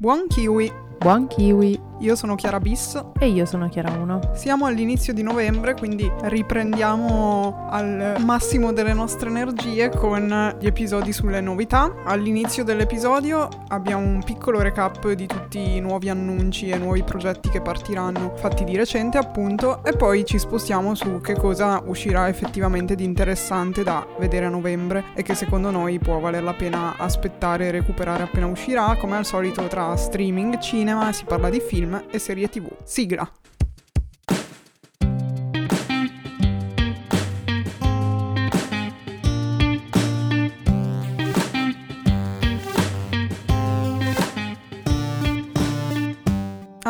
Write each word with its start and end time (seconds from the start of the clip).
Buon 0.00 0.28
kiwi! 0.32 0.72
Buon 1.00 1.28
kiwi! 1.28 1.79
Io 2.00 2.16
sono 2.16 2.34
Chiara 2.34 2.60
Bis 2.60 2.98
e 3.18 3.28
io 3.28 3.44
sono 3.44 3.68
Chiara 3.68 3.90
1. 3.90 4.30
Siamo 4.32 4.64
all'inizio 4.64 5.12
di 5.12 5.22
novembre, 5.22 5.74
quindi 5.74 6.10
riprendiamo 6.22 7.66
al 7.68 8.14
massimo 8.24 8.72
delle 8.72 8.94
nostre 8.94 9.28
energie 9.28 9.90
con 9.90 10.56
gli 10.58 10.66
episodi 10.66 11.12
sulle 11.12 11.42
novità. 11.42 11.92
All'inizio 12.06 12.64
dell'episodio 12.64 13.48
abbiamo 13.68 14.06
un 14.06 14.22
piccolo 14.24 14.62
recap 14.62 15.12
di 15.12 15.26
tutti 15.26 15.76
i 15.76 15.80
nuovi 15.80 16.08
annunci 16.08 16.70
e 16.70 16.78
nuovi 16.78 17.02
progetti 17.02 17.50
che 17.50 17.60
partiranno 17.60 18.32
fatti 18.34 18.64
di 18.64 18.76
recente, 18.76 19.18
appunto, 19.18 19.84
e 19.84 19.92
poi 19.92 20.24
ci 20.24 20.38
spostiamo 20.38 20.94
su 20.94 21.20
che 21.20 21.34
cosa 21.34 21.82
uscirà 21.84 22.28
effettivamente 22.28 22.94
di 22.94 23.04
interessante 23.04 23.82
da 23.82 24.06
vedere 24.18 24.46
a 24.46 24.48
novembre 24.48 25.04
e 25.14 25.22
che 25.22 25.34
secondo 25.34 25.70
noi 25.70 25.98
può 25.98 26.18
valer 26.18 26.42
la 26.42 26.54
pena 26.54 26.94
aspettare 26.96 27.66
e 27.66 27.70
recuperare 27.72 28.22
appena 28.22 28.46
uscirà. 28.46 28.96
Come 28.98 29.18
al 29.18 29.26
solito 29.26 29.66
tra 29.66 29.94
streaming, 29.96 30.58
cinema, 30.60 31.12
si 31.12 31.24
parla 31.26 31.50
di 31.50 31.60
film 31.60 31.88
e 32.12 32.18
serie 32.18 32.48
tv. 32.48 32.68
Sigla. 32.84 33.28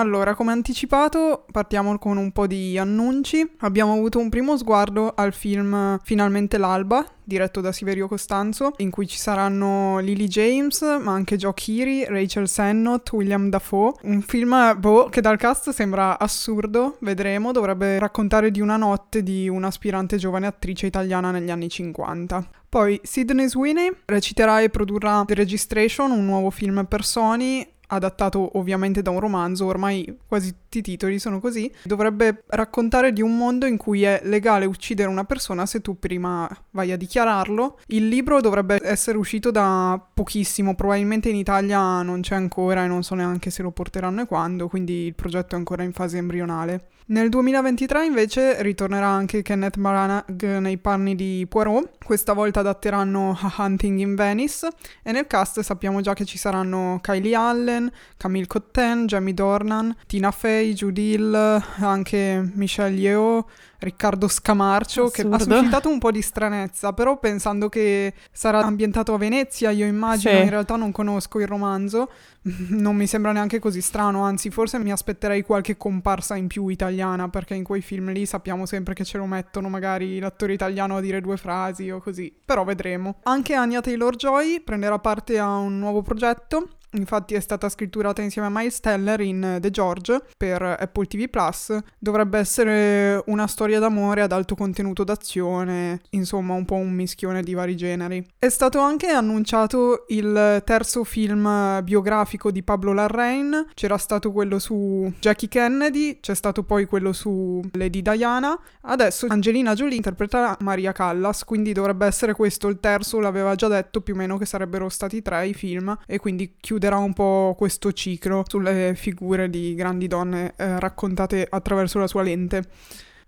Allora, 0.00 0.34
come 0.34 0.50
anticipato, 0.50 1.44
partiamo 1.52 1.98
con 1.98 2.16
un 2.16 2.32
po' 2.32 2.46
di 2.46 2.78
annunci. 2.78 3.46
Abbiamo 3.58 3.92
avuto 3.92 4.18
un 4.18 4.30
primo 4.30 4.56
sguardo 4.56 5.12
al 5.14 5.34
film 5.34 5.98
Finalmente 6.02 6.56
l'alba 6.56 7.04
diretto 7.22 7.60
da 7.60 7.70
Siverio 7.70 8.08
Costanzo, 8.08 8.72
in 8.78 8.90
cui 8.90 9.06
ci 9.06 9.18
saranno 9.18 9.98
Lily 9.98 10.26
James, 10.26 10.80
ma 11.00 11.12
anche 11.12 11.36
Joe 11.36 11.52
Keery, 11.54 12.06
Rachel 12.06 12.48
Sennott, 12.48 13.12
William 13.12 13.50
Dafoe. 13.50 13.92
Un 14.04 14.22
film 14.22 14.76
boh, 14.80 15.08
che 15.10 15.20
dal 15.20 15.36
cast 15.36 15.70
sembra 15.70 16.18
assurdo, 16.18 16.96
vedremo, 17.00 17.52
dovrebbe 17.52 17.98
raccontare 17.98 18.50
di 18.50 18.60
una 18.60 18.76
notte 18.76 19.22
di 19.22 19.48
un'aspirante 19.48 20.16
giovane 20.16 20.46
attrice 20.46 20.86
italiana 20.86 21.30
negli 21.30 21.50
anni 21.50 21.68
50. 21.68 22.48
Poi 22.68 22.98
Sidney 23.02 23.48
Sweeney 23.48 23.92
reciterà 24.06 24.60
e 24.60 24.70
produrrà 24.70 25.22
The 25.26 25.34
Registration, 25.34 26.10
un 26.10 26.24
nuovo 26.24 26.50
film 26.50 26.84
per 26.88 27.04
Sony, 27.04 27.64
adattato 27.90 28.58
ovviamente 28.58 29.02
da 29.02 29.10
un 29.10 29.20
romanzo, 29.20 29.66
ormai 29.66 30.18
quasi 30.26 30.54
tutti 30.70 30.78
i 30.78 30.92
titoli 30.92 31.18
sono 31.18 31.40
così, 31.40 31.68
dovrebbe 31.82 32.44
raccontare 32.46 33.12
di 33.12 33.20
un 33.20 33.36
mondo 33.36 33.66
in 33.66 33.76
cui 33.76 34.04
è 34.04 34.20
legale 34.22 34.66
uccidere 34.66 35.08
una 35.08 35.24
persona 35.24 35.66
se 35.66 35.80
tu 35.80 35.98
prima 35.98 36.48
vai 36.70 36.92
a 36.92 36.96
dichiararlo. 36.96 37.80
Il 37.86 38.06
libro 38.06 38.40
dovrebbe 38.40 38.78
essere 38.80 39.18
uscito 39.18 39.50
da 39.50 40.00
pochissimo, 40.14 40.76
probabilmente 40.76 41.28
in 41.28 41.34
Italia 41.34 42.02
non 42.02 42.20
c'è 42.20 42.36
ancora 42.36 42.84
e 42.84 42.86
non 42.86 43.02
so 43.02 43.16
neanche 43.16 43.50
se 43.50 43.62
lo 43.62 43.72
porteranno 43.72 44.22
e 44.22 44.26
quando, 44.26 44.68
quindi 44.68 45.06
il 45.06 45.14
progetto 45.16 45.56
è 45.56 45.58
ancora 45.58 45.82
in 45.82 45.92
fase 45.92 46.18
embrionale. 46.18 46.90
Nel 47.10 47.28
2023 47.28 48.04
invece 48.04 48.62
ritornerà 48.62 49.08
anche 49.08 49.42
Kenneth 49.42 49.78
Branagh 49.78 50.44
nei 50.60 50.78
panni 50.78 51.16
di 51.16 51.44
Poirot, 51.48 52.04
questa 52.04 52.34
volta 52.34 52.60
adatteranno 52.60 53.36
A 53.40 53.52
Hunting 53.58 53.98
in 53.98 54.14
Venice 54.14 54.68
e 55.02 55.10
nel 55.10 55.26
cast 55.26 55.58
sappiamo 55.58 56.00
già 56.02 56.14
che 56.14 56.24
ci 56.24 56.38
saranno 56.38 57.00
Kylie 57.02 57.34
Allen, 57.34 57.90
Camille 58.16 58.46
Cotten, 58.46 59.06
Jamie 59.06 59.34
Dornan, 59.34 59.92
Tina 60.06 60.30
Fey, 60.30 60.59
Judy 60.60 61.14
Hill, 61.14 61.62
anche 61.78 62.50
Michelle 62.54 62.96
Yeoh, 62.96 63.46
Riccardo 63.78 64.28
Scamarcio, 64.28 65.04
Assurdo. 65.04 65.36
che 65.36 65.42
ha 65.42 65.56
suscitato 65.56 65.88
un 65.88 65.98
po' 65.98 66.10
di 66.10 66.20
stranezza, 66.22 66.92
però 66.92 67.18
pensando 67.18 67.68
che 67.68 68.12
sarà 68.30 68.60
ambientato 68.60 69.14
a 69.14 69.18
Venezia, 69.18 69.70
io 69.70 69.86
immagino, 69.86 70.36
sì. 70.36 70.42
in 70.42 70.50
realtà 70.50 70.76
non 70.76 70.92
conosco 70.92 71.40
il 71.40 71.46
romanzo, 71.46 72.10
non 72.70 72.94
mi 72.94 73.06
sembra 73.06 73.32
neanche 73.32 73.58
così 73.58 73.80
strano, 73.80 74.22
anzi 74.22 74.50
forse 74.50 74.78
mi 74.78 74.92
aspetterei 74.92 75.42
qualche 75.42 75.76
comparsa 75.76 76.36
in 76.36 76.46
più 76.46 76.68
italiana, 76.68 77.28
perché 77.28 77.54
in 77.54 77.64
quei 77.64 77.80
film 77.80 78.12
lì 78.12 78.26
sappiamo 78.26 78.66
sempre 78.66 78.94
che 78.94 79.04
ce 79.04 79.18
lo 79.18 79.26
mettono 79.26 79.68
magari 79.68 80.18
l'attore 80.18 80.52
italiano 80.52 80.96
a 80.96 81.00
dire 81.00 81.20
due 81.20 81.36
frasi 81.36 81.90
o 81.90 82.00
così, 82.00 82.32
però 82.44 82.64
vedremo. 82.64 83.16
Anche 83.22 83.54
Anya 83.54 83.80
Taylor-Joy 83.80 84.60
prenderà 84.60 84.98
parte 84.98 85.38
a 85.38 85.56
un 85.56 85.78
nuovo 85.78 86.02
progetto 86.02 86.68
Infatti 86.92 87.34
è 87.34 87.40
stata 87.40 87.68
scritturata 87.68 88.20
insieme 88.22 88.48
a 88.48 88.50
Miles 88.52 88.80
Teller 88.80 89.20
in 89.20 89.58
The 89.60 89.70
George 89.70 90.22
per 90.36 90.62
Apple 90.62 91.06
TV 91.06 91.28
Plus. 91.28 91.76
Dovrebbe 91.98 92.38
essere 92.38 93.22
una 93.26 93.46
storia 93.46 93.78
d'amore 93.78 94.22
ad 94.22 94.32
alto 94.32 94.54
contenuto 94.54 95.04
d'azione, 95.04 96.00
insomma 96.10 96.54
un 96.54 96.64
po' 96.64 96.74
un 96.74 96.92
mischione 96.92 97.42
di 97.42 97.54
vari 97.54 97.76
generi. 97.76 98.26
È 98.38 98.48
stato 98.48 98.80
anche 98.80 99.08
annunciato 99.08 100.04
il 100.08 100.62
terzo 100.64 101.04
film 101.04 101.80
biografico 101.82 102.50
di 102.50 102.62
Pablo 102.62 102.92
Larrain. 102.92 103.66
C'era 103.74 103.98
stato 103.98 104.32
quello 104.32 104.58
su 104.58 105.12
Jackie 105.20 105.48
Kennedy, 105.48 106.18
c'è 106.20 106.34
stato 106.34 106.64
poi 106.64 106.86
quello 106.86 107.12
su 107.12 107.60
Lady 107.72 108.02
Diana. 108.02 108.58
Adesso 108.82 109.26
Angelina 109.28 109.74
Jolie 109.74 109.96
interpreta 109.96 110.56
Maria 110.60 110.92
Callas, 110.92 111.44
quindi 111.44 111.72
dovrebbe 111.72 112.06
essere 112.06 112.34
questo 112.34 112.68
il 112.68 112.80
terzo, 112.80 113.20
l'aveva 113.20 113.54
già 113.54 113.68
detto 113.68 114.00
più 114.00 114.14
o 114.14 114.16
meno 114.16 114.38
che 114.38 114.46
sarebbero 114.46 114.88
stati 114.88 115.22
tre 115.22 115.46
i 115.46 115.54
film 115.54 115.96
e 116.06 116.18
quindi 116.18 116.56
chiude 116.60 116.79
chiuderà 116.80 116.96
un 116.96 117.12
po' 117.12 117.54
questo 117.58 117.92
ciclo 117.92 118.42
sulle 118.48 118.94
figure 118.96 119.50
di 119.50 119.74
grandi 119.74 120.06
donne 120.06 120.54
eh, 120.56 120.80
raccontate 120.80 121.46
attraverso 121.46 121.98
la 121.98 122.06
sua 122.06 122.22
lente. 122.22 122.64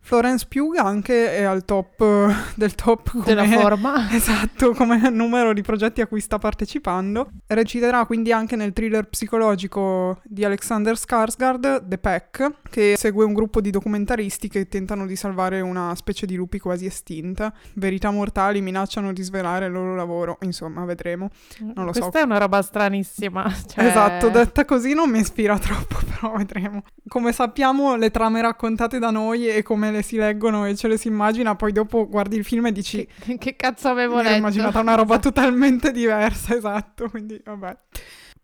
Florence 0.04 0.46
Pugh 0.48 0.76
anche 0.78 1.32
è 1.36 1.44
al 1.44 1.64
top 1.64 2.54
del 2.56 2.74
top 2.74 3.10
come, 3.12 3.24
della 3.24 3.44
forma. 3.44 4.10
Esatto, 4.12 4.72
come 4.72 5.08
numero 5.10 5.52
di 5.52 5.62
progetti 5.62 6.00
a 6.00 6.06
cui 6.06 6.20
sta 6.20 6.38
partecipando. 6.38 7.30
Reciterà 7.46 8.04
quindi 8.04 8.32
anche 8.32 8.56
nel 8.56 8.72
thriller 8.72 9.08
psicologico 9.08 10.20
di 10.24 10.44
Alexander 10.44 10.94
Skarsgård, 10.94 11.86
The 11.86 11.98
Pack, 11.98 12.50
che 12.68 12.94
segue 12.98 13.24
un 13.24 13.32
gruppo 13.32 13.60
di 13.60 13.70
documentaristi 13.70 14.48
che 14.48 14.66
tentano 14.66 15.06
di 15.06 15.16
salvare 15.16 15.60
una 15.60 15.94
specie 15.94 16.26
di 16.26 16.34
lupi 16.34 16.58
quasi 16.58 16.84
estinta. 16.84 17.52
Verità 17.74 18.10
mortali 18.10 18.60
minacciano 18.60 19.12
di 19.12 19.22
svelare 19.22 19.66
il 19.66 19.72
loro 19.72 19.94
lavoro, 19.94 20.38
insomma, 20.42 20.84
vedremo. 20.84 21.30
Non 21.60 21.84
lo 21.84 21.92
Questa 21.92 21.92
so. 21.92 22.00
Questa 22.10 22.20
è 22.20 22.22
una 22.24 22.38
roba 22.38 22.60
stranissima. 22.60 23.50
Cioè... 23.72 23.84
Esatto, 23.84 24.28
detta 24.30 24.64
così 24.64 24.94
non 24.94 25.08
mi 25.10 25.20
ispira 25.20 25.58
troppo, 25.58 26.00
però 26.22 26.36
vedremo. 26.38 26.84
Come 27.08 27.32
sappiamo, 27.32 27.96
le 27.96 28.10
trame 28.10 28.40
raccontate 28.40 28.98
da 28.98 29.10
noi 29.10 29.48
e 29.48 29.62
come 29.62 29.90
le 29.90 30.02
si 30.02 30.16
leggono 30.16 30.64
e 30.66 30.76
ce 30.76 30.88
le 30.88 30.96
si 30.96 31.08
immagina, 31.08 31.56
poi 31.56 31.72
dopo 31.72 32.08
guardi 32.08 32.36
il 32.36 32.44
film 32.44 32.66
e 32.66 32.72
dici 32.72 33.06
che, 33.20 33.38
che 33.38 33.56
cazzo 33.56 33.88
avevo 33.88 34.20
letto? 34.20 34.34
Ho 34.34 34.36
immaginata 34.36 34.80
una 34.80 34.94
roba 34.94 35.18
totalmente 35.18 35.90
diversa, 35.90 36.54
esatto, 36.56 37.08
quindi 37.10 37.40
vabbè. 37.44 37.76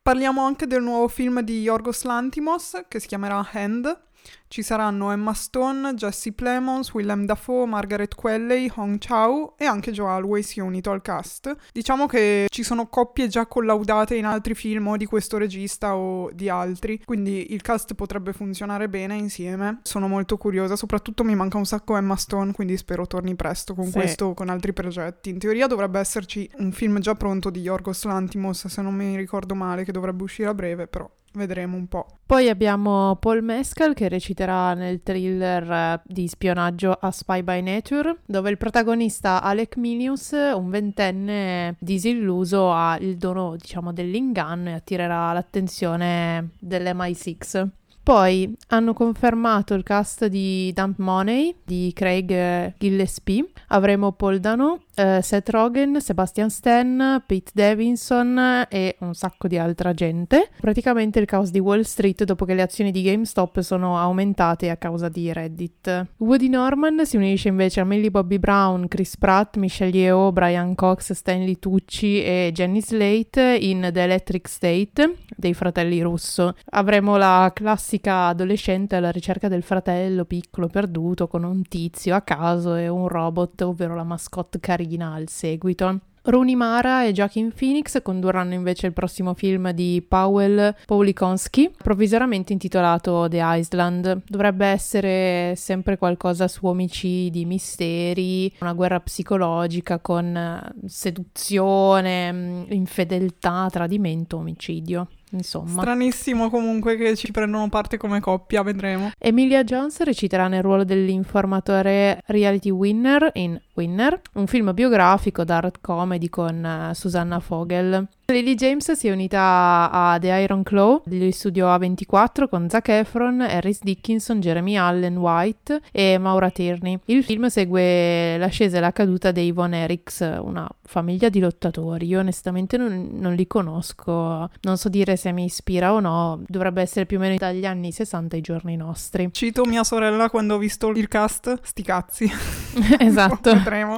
Parliamo 0.01 0.43
anche 0.45 0.67
del 0.67 0.83
nuovo 0.83 1.09
film 1.09 1.41
di 1.43 1.61
Yorgos 1.61 2.05
Lantimos 2.05 2.85
che 2.89 2.99
si 2.99 3.07
chiamerà 3.07 3.47
Hand 3.53 4.07
ci 4.49 4.63
saranno 4.63 5.11
Emma 5.11 5.35
Stone, 5.35 5.95
Jesse 5.95 6.33
Plemons, 6.33 6.93
Willem 6.95 7.27
Dafoe, 7.27 7.67
Margaret 7.67 8.15
Qualley, 8.15 8.71
Hong 8.77 8.99
Chao 8.99 9.55
e 9.59 9.67
anche 9.67 9.93
Joe 9.93 10.09
Alway 10.09 10.43
si 10.43 10.59
è 10.59 10.63
unito 10.63 10.91
al 10.91 11.03
cast. 11.03 11.55
Diciamo 11.73 12.07
che 12.07 12.47
ci 12.49 12.63
sono 12.63 12.89
coppie 12.89 13.29
già 13.29 13.47
collaudate 13.47 14.17
in 14.17 14.25
altri 14.25 14.55
film 14.55 14.89
o 14.89 14.97
di 14.97 15.05
questo 15.05 15.37
regista 15.37 15.97
o 15.97 16.31
di 16.33 16.49
altri, 16.49 17.03
quindi 17.05 17.53
il 17.53 17.61
cast 17.63 17.95
potrebbe 17.95 18.33
funzionare 18.33 18.89
bene 18.89 19.17
insieme. 19.17 19.81
Sono 19.83 20.09
molto 20.09 20.39
curiosa, 20.39 20.77
soprattutto 20.77 21.25
mi 21.25 21.35
manca 21.35 21.59
un 21.59 21.67
sacco 21.67 21.97
Emma 21.97 22.17
Stone, 22.17 22.53
quindi 22.53 22.77
spero 22.77 23.07
torni 23.07 23.35
presto 23.35 23.75
con 23.75 23.87
sì. 23.87 23.93
questo 23.93 24.27
o 24.27 24.35
con 24.35 24.49
altri 24.49 24.73
progetti. 24.73 25.29
In 25.31 25.39
teoria 25.39 25.67
dovrebbe 25.67 25.99
esserci 26.01 26.49
un 26.57 26.73
film 26.73 27.01
già 27.01 27.15
pronto 27.15 27.51
di 27.51 27.61
Yorgos 27.61 28.05
Lantimos, 28.05 28.67
se 28.67 28.83
non 28.83 28.95
mi 28.95 29.17
ricordo 29.17 29.55
male, 29.55 29.85
che 29.85 29.93
dovrebbe 29.93 30.23
uscire 30.23 30.49
a 30.49 30.55
breve, 30.55 30.87
però 30.87 31.09
vedremo 31.39 31.77
un 31.77 31.87
po'. 31.87 32.07
Poi 32.27 32.51
abbiamo 32.51 33.17
Paul 33.17 33.43
Mescal 33.43 33.95
che 33.95 34.09
reciterà 34.09 34.75
nel 34.75 35.03
thriller 35.03 35.71
eh, 35.71 36.01
di 36.05 36.29
spionaggio 36.29 36.93
A 36.93 37.11
Spy 37.11 37.43
by 37.43 37.63
Nature, 37.63 38.19
dove 38.27 38.51
il 38.51 38.59
protagonista 38.59 39.41
Alec 39.41 39.79
Milius, 39.79 40.33
un 40.33 40.69
ventenne 40.69 41.77
disilluso, 41.79 42.71
ha 42.71 42.99
il 43.01 43.17
dono, 43.17 43.57
diciamo, 43.57 43.95
dell'inganno 43.95 44.69
e 44.69 44.73
attirerà 44.75 45.33
l'attenzione 45.33 46.51
dell'MI6. 46.59 47.69
Poi 48.09 48.57
hanno 48.69 48.95
confermato 48.95 49.75
il 49.75 49.83
cast 49.83 50.29
di 50.29 50.73
Dump 50.73 50.99
Money 50.99 51.55
di 51.63 51.93
Craig 51.95 52.73
Gillespie. 52.79 53.51
Avremo 53.67 54.13
Paul 54.13 54.39
Dano, 54.41 54.85
uh, 54.99 55.21
Seth 55.21 55.51
Rogen, 55.51 56.01
Sebastian 56.01 56.51
Stan, 56.51 57.23
Pete 57.25 57.53
Davidson 57.55 58.67
e 58.69 58.97
un 59.01 59.15
sacco 59.15 59.47
di 59.47 59.57
altra 59.57 59.95
gente. 59.95 60.51
Praticamente 60.61 61.19
il 61.21 61.27
caos 61.27 61.51
di 61.51 61.61
Wall 61.61 61.83
Street 61.83 62.25
dopo 62.25 62.45
che 62.45 62.55
le 62.55 62.63
azioni 62.63 62.91
di 62.91 63.03
GameStop 63.03 63.61
sono 63.61 63.99
aumentate 63.99 64.71
a 64.71 64.77
causa 64.77 65.09
di 65.09 65.33
Reddit. 65.33 66.07
Woody 66.17 66.49
Norman 66.49 67.07
si 67.07 67.17
unisce 67.17 67.49
invece 67.49 67.81
a 67.81 67.85
Millie 67.85 68.11
Bobby 68.11 68.39
Brown, 68.39 68.89
Chris 68.89 69.17
Pratt, 69.17 69.57
Michelle 69.57 69.97
Yeoh, 69.97 70.33
Brian 70.33 70.75
Cox, 70.75 71.13
Stanley 71.13 71.59
Tucci 71.59 72.23
e 72.23 72.51
Jenny 72.53 72.83
Slate 72.83 73.59
in 73.61 73.91
The 73.93 74.03
Electric 74.03 74.49
State 74.49 75.19
dei 75.37 75.55
fratelli 75.55 76.01
Russo. 76.03 76.55
Avremo 76.71 77.17
la 77.17 77.51
classica 77.55 78.27
adolescente 78.27 78.97
alla 78.97 79.11
ricerca 79.11 79.49
del 79.49 79.63
fratello 79.63 80.25
piccolo 80.25 80.67
perduto 80.67 81.29
con 81.29 81.45
un 81.45 81.63
tizio 81.63 82.15
a 82.15 82.23
caso 82.23 82.75
e 82.75 82.89
un 82.89 83.07
robot, 83.07 83.63
ovvero 83.63 83.95
la 83.95 84.05
mascotte 84.05 84.59
carina 84.59 84.87
al 84.97 85.29
seguito. 85.29 86.01
Rooney 86.23 86.57
Mara 86.57 87.05
e 87.05 87.13
Joaquin 87.13 87.53
Phoenix 87.53 88.03
condurranno 88.03 88.53
invece 88.53 88.87
il 88.87 88.93
prossimo 88.93 89.33
film 89.35 89.71
di 89.71 90.05
Powell 90.07 90.75
Paulikonski, 90.85 91.73
provvisoriamente 91.83 92.53
intitolato 92.53 93.27
The 93.31 93.41
Island. 93.43 94.23
Dovrebbe 94.27 94.67
essere 94.67 95.55
sempre 95.57 95.97
qualcosa 95.97 96.47
su 96.47 96.67
omicidi, 96.67 97.47
misteri, 97.47 98.53
una 98.61 98.75
guerra 98.75 99.01
psicologica 99.01 100.01
con 100.01 100.37
eh, 100.37 100.73
seduzione, 100.87 102.33
mm, 102.33 102.63
infedeltà, 102.73 103.69
tradimento, 103.71 104.37
omicidio. 104.37 105.09
Insomma. 105.33 105.83
Stranissimo 105.83 106.51
comunque 106.51 106.97
che 106.97 107.17
ci 107.17 107.31
prendono 107.31 107.69
parte 107.69 107.97
come 107.97 108.21
coppia, 108.21 108.63
vedremo. 108.63 109.11
Emilia 109.19 109.65
Jones 109.65 110.01
reciterà 110.03 110.49
nel 110.49 110.63
ruolo 110.63 110.85
dell'informatore 110.85 112.23
reality 112.27 112.71
winner 112.71 113.31
in 113.35 113.61
Winner, 113.75 114.21
un 114.35 114.47
film 114.47 114.73
biografico 114.75 115.45
dark 115.45 115.81
comedy 115.81 116.29
con 116.29 116.89
uh, 116.91 116.95
Susanna 116.95 117.39
Fogel. 117.41 118.09
Lily 118.31 118.57
James 118.57 118.93
si 118.93 119.09
è 119.09 119.11
unita 119.11 119.89
a 119.91 120.19
The 120.21 120.29
Iron 120.43 120.63
Claw 120.63 121.01
degli 121.07 121.33
studio 121.33 121.67
A24 121.69 122.47
con 122.51 122.69
Zac 122.69 122.89
Efron, 122.89 123.41
Harris 123.41 123.79
Dickinson, 123.81 124.39
Jeremy 124.39 124.77
Allen 124.77 125.17
White 125.17 125.81
e 125.91 126.19
Maura 126.19 126.51
Tierney. 126.51 126.99
Il 127.07 127.25
film 127.25 127.47
segue 127.47 128.37
l'ascesa 128.37 128.77
e 128.77 128.81
la 128.81 128.93
caduta 128.93 129.33
dei 129.33 129.51
Von 129.51 129.73
Eriks, 129.73 130.41
una 130.43 130.69
famiglia 130.85 131.31
di 131.31 131.41
lottatori. 131.41 132.07
Io 132.07 132.19
onestamente 132.19 132.77
non, 132.77 133.09
non, 133.13 133.33
li 133.33 133.47
conosco, 133.47 134.51
non 134.61 134.77
so 134.77 134.91
dire 134.91 135.17
se 135.17 135.33
mi 135.33 135.45
ispira 135.45 135.95
o 135.95 136.01
no, 136.01 136.43
dovrebbe 136.47 136.83
essere 136.83 137.07
più 137.07 137.17
o 137.17 137.21
meno 137.21 137.37
dagli 137.39 137.65
anni 137.65 137.93
60 137.93 138.37
ai 138.37 138.43
giorni 138.43 138.77
nostri. 138.77 139.31
Cito 139.33 139.65
mia 139.65 139.85
sorella 139.85 140.29
quando 140.29 140.57
ho 140.57 140.59
visto 140.59 140.91
il 140.91 141.09
cast, 141.09 141.61
sti 141.63 141.83
cazzi. 141.83 142.31
esatto. 143.01 143.55
Vedremo. 143.57 143.97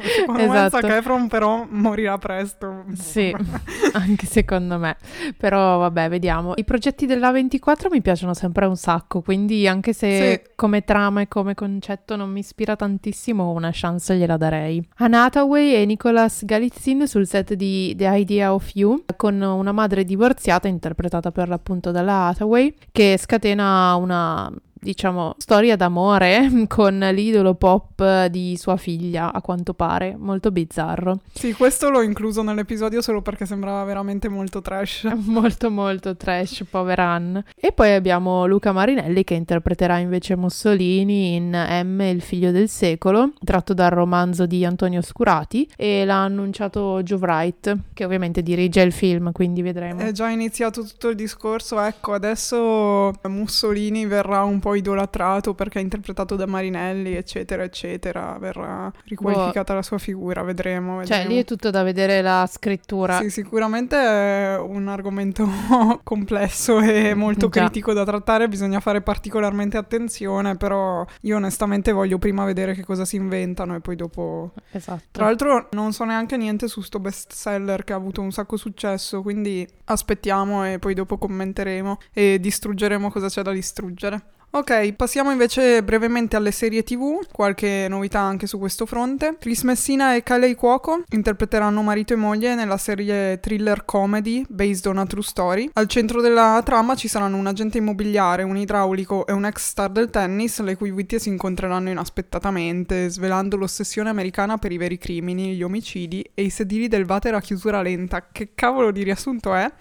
Secondo 0.00 0.40
esatto. 0.40 0.76
me 0.76 0.82
Zac 0.82 0.98
Efron 0.98 1.26
però 1.26 1.66
morirà 1.68 2.16
presto. 2.18 2.84
Sì. 2.94 3.34
anche 3.92 4.26
secondo 4.26 4.78
me. 4.78 4.96
Però 5.36 5.78
vabbè, 5.78 6.08
vediamo. 6.08 6.52
I 6.56 6.64
progetti 6.64 7.06
dell'A24 7.06 7.88
mi 7.90 8.00
piacciono 8.00 8.34
sempre 8.34 8.66
un 8.66 8.76
sacco, 8.76 9.20
quindi 9.20 9.66
anche 9.66 9.92
se 9.92 10.42
sì. 10.44 10.50
come 10.54 10.84
trama 10.84 11.20
e 11.20 11.28
come 11.28 11.54
concetto 11.54 12.16
non 12.16 12.30
mi 12.30 12.40
ispira 12.40 12.76
tantissimo, 12.76 13.50
una 13.50 13.70
chance 13.72 14.16
gliela 14.16 14.36
darei. 14.36 14.86
Anna 14.96 15.24
Hathaway 15.24 15.74
e 15.74 15.84
Nicholas 15.84 16.44
Galitzin 16.44 17.06
sul 17.06 17.26
set 17.26 17.54
di 17.54 17.94
The 17.96 18.08
Idea 18.08 18.52
of 18.54 18.70
You, 18.74 19.04
con 19.16 19.40
una 19.40 19.72
madre 19.72 20.04
divorziata 20.04 20.68
interpretata 20.68 21.30
per 21.30 21.48
l'appunto 21.48 21.90
dalla 21.90 22.26
Hathaway, 22.26 22.74
che 22.90 23.16
scatena 23.18 23.94
una 23.96 24.52
diciamo, 24.82 25.34
storia 25.38 25.76
d'amore 25.76 26.50
con 26.66 26.98
l'idolo 26.98 27.54
pop 27.54 28.26
di 28.26 28.56
sua 28.56 28.76
figlia, 28.76 29.32
a 29.32 29.40
quanto 29.40 29.74
pare, 29.74 30.16
molto 30.18 30.50
bizzarro. 30.50 31.20
Sì, 31.32 31.52
questo 31.52 31.88
l'ho 31.88 32.02
incluso 32.02 32.42
nell'episodio 32.42 33.00
solo 33.00 33.22
perché 33.22 33.46
sembrava 33.46 33.84
veramente 33.84 34.28
molto 34.28 34.60
trash. 34.60 35.08
molto 35.26 35.70
molto 35.70 36.16
trash, 36.16 36.64
povera 36.68 37.04
Anne. 37.04 37.44
E 37.54 37.72
poi 37.72 37.92
abbiamo 37.92 38.46
Luca 38.46 38.72
Marinelli 38.72 39.22
che 39.24 39.34
interpreterà 39.34 39.98
invece 39.98 40.36
Mussolini 40.36 41.36
in 41.36 41.50
M, 41.84 42.00
il 42.00 42.22
figlio 42.22 42.50
del 42.50 42.68
secolo, 42.68 43.32
tratto 43.44 43.74
dal 43.74 43.90
romanzo 43.90 44.46
di 44.46 44.64
Antonio 44.64 45.00
Scurati 45.00 45.68
e 45.76 46.04
l'ha 46.04 46.22
annunciato 46.22 47.02
Joe 47.02 47.18
Wright, 47.18 47.76
che 47.94 48.04
ovviamente 48.04 48.42
dirige 48.42 48.80
il 48.80 48.92
film, 48.92 49.30
quindi 49.32 49.62
vedremo. 49.62 50.00
È 50.00 50.10
già 50.10 50.28
iniziato 50.28 50.84
tutto 50.84 51.08
il 51.08 51.14
discorso, 51.14 51.80
ecco, 51.80 52.12
adesso 52.12 53.12
Mussolini 53.28 54.06
verrà 54.06 54.42
un 54.42 54.58
po' 54.58 54.71
po' 54.72 54.74
idolatrato 54.74 55.54
perché 55.54 55.78
è 55.78 55.82
interpretato 55.82 56.34
da 56.36 56.46
Marinelli, 56.46 57.14
eccetera, 57.14 57.62
eccetera. 57.62 58.36
Verrà 58.38 58.90
riqualificata 59.04 59.72
boh. 59.72 59.78
la 59.78 59.82
sua 59.82 59.98
figura, 59.98 60.42
vedremo, 60.42 60.98
vedremo. 60.98 61.22
Cioè, 61.22 61.30
lì 61.30 61.38
è 61.38 61.44
tutto 61.44 61.70
da 61.70 61.82
vedere 61.82 62.22
la 62.22 62.48
scrittura. 62.50 63.18
Sì, 63.18 63.30
sicuramente 63.30 63.96
è 63.96 64.58
un 64.58 64.88
argomento 64.88 65.48
complesso 66.02 66.80
e 66.80 67.14
molto 67.14 67.48
Già. 67.48 67.60
critico 67.60 67.92
da 67.92 68.04
trattare, 68.04 68.48
bisogna 68.48 68.80
fare 68.80 69.02
particolarmente 69.02 69.76
attenzione, 69.76 70.56
però 70.56 71.04
io 71.22 71.36
onestamente 71.36 71.92
voglio 71.92 72.18
prima 72.18 72.44
vedere 72.44 72.74
che 72.74 72.84
cosa 72.84 73.04
si 73.04 73.16
inventano 73.16 73.74
e 73.74 73.80
poi 73.80 73.96
dopo... 73.96 74.52
Esatto. 74.70 75.02
Tra 75.10 75.26
l'altro 75.26 75.68
non 75.72 75.92
so 75.92 76.04
neanche 76.04 76.36
niente 76.36 76.68
su 76.68 76.80
sto 76.80 76.98
best 76.98 77.32
seller 77.32 77.84
che 77.84 77.92
ha 77.92 77.96
avuto 77.96 78.20
un 78.20 78.32
sacco 78.32 78.56
successo, 78.56 79.22
quindi 79.22 79.66
aspettiamo 79.84 80.66
e 80.66 80.78
poi 80.78 80.94
dopo 80.94 81.18
commenteremo 81.18 81.98
e 82.12 82.38
distruggeremo 82.40 83.10
cosa 83.10 83.28
c'è 83.28 83.42
da 83.42 83.52
distruggere. 83.52 84.40
Ok, 84.54 84.92
passiamo 84.92 85.30
invece 85.30 85.82
brevemente 85.82 86.36
alle 86.36 86.50
serie 86.50 86.82
TV, 86.82 87.26
qualche 87.32 87.86
novità 87.88 88.20
anche 88.20 88.46
su 88.46 88.58
questo 88.58 88.84
fronte. 88.84 89.36
Chris 89.40 89.62
Messina 89.62 90.14
e 90.14 90.22
Kalei 90.22 90.54
Cuoco 90.54 91.04
interpreteranno 91.08 91.80
marito 91.80 92.12
e 92.12 92.16
moglie 92.16 92.54
nella 92.54 92.76
serie 92.76 93.40
thriller 93.40 93.86
comedy 93.86 94.44
based 94.46 94.84
on 94.84 94.98
a 94.98 95.06
true 95.06 95.22
story. 95.22 95.70
Al 95.72 95.86
centro 95.86 96.20
della 96.20 96.60
trama 96.62 96.94
ci 96.96 97.08
saranno 97.08 97.38
un 97.38 97.46
agente 97.46 97.78
immobiliare, 97.78 98.42
un 98.42 98.58
idraulico 98.58 99.26
e 99.26 99.32
un 99.32 99.46
ex 99.46 99.70
star 99.70 99.88
del 99.88 100.10
tennis, 100.10 100.60
le 100.60 100.76
cui 100.76 100.90
vittime 100.90 101.18
si 101.18 101.30
incontreranno 101.30 101.88
inaspettatamente, 101.88 103.08
svelando 103.08 103.56
l'ossessione 103.56 104.10
americana 104.10 104.58
per 104.58 104.70
i 104.70 104.76
veri 104.76 104.98
crimini, 104.98 105.54
gli 105.54 105.62
omicidi 105.62 106.30
e 106.34 106.42
i 106.42 106.50
sedili 106.50 106.88
del 106.88 107.06
water 107.08 107.32
a 107.32 107.40
chiusura 107.40 107.80
lenta. 107.80 108.28
Che 108.30 108.50
cavolo 108.54 108.90
di 108.90 109.02
riassunto 109.02 109.54
è? 109.54 109.72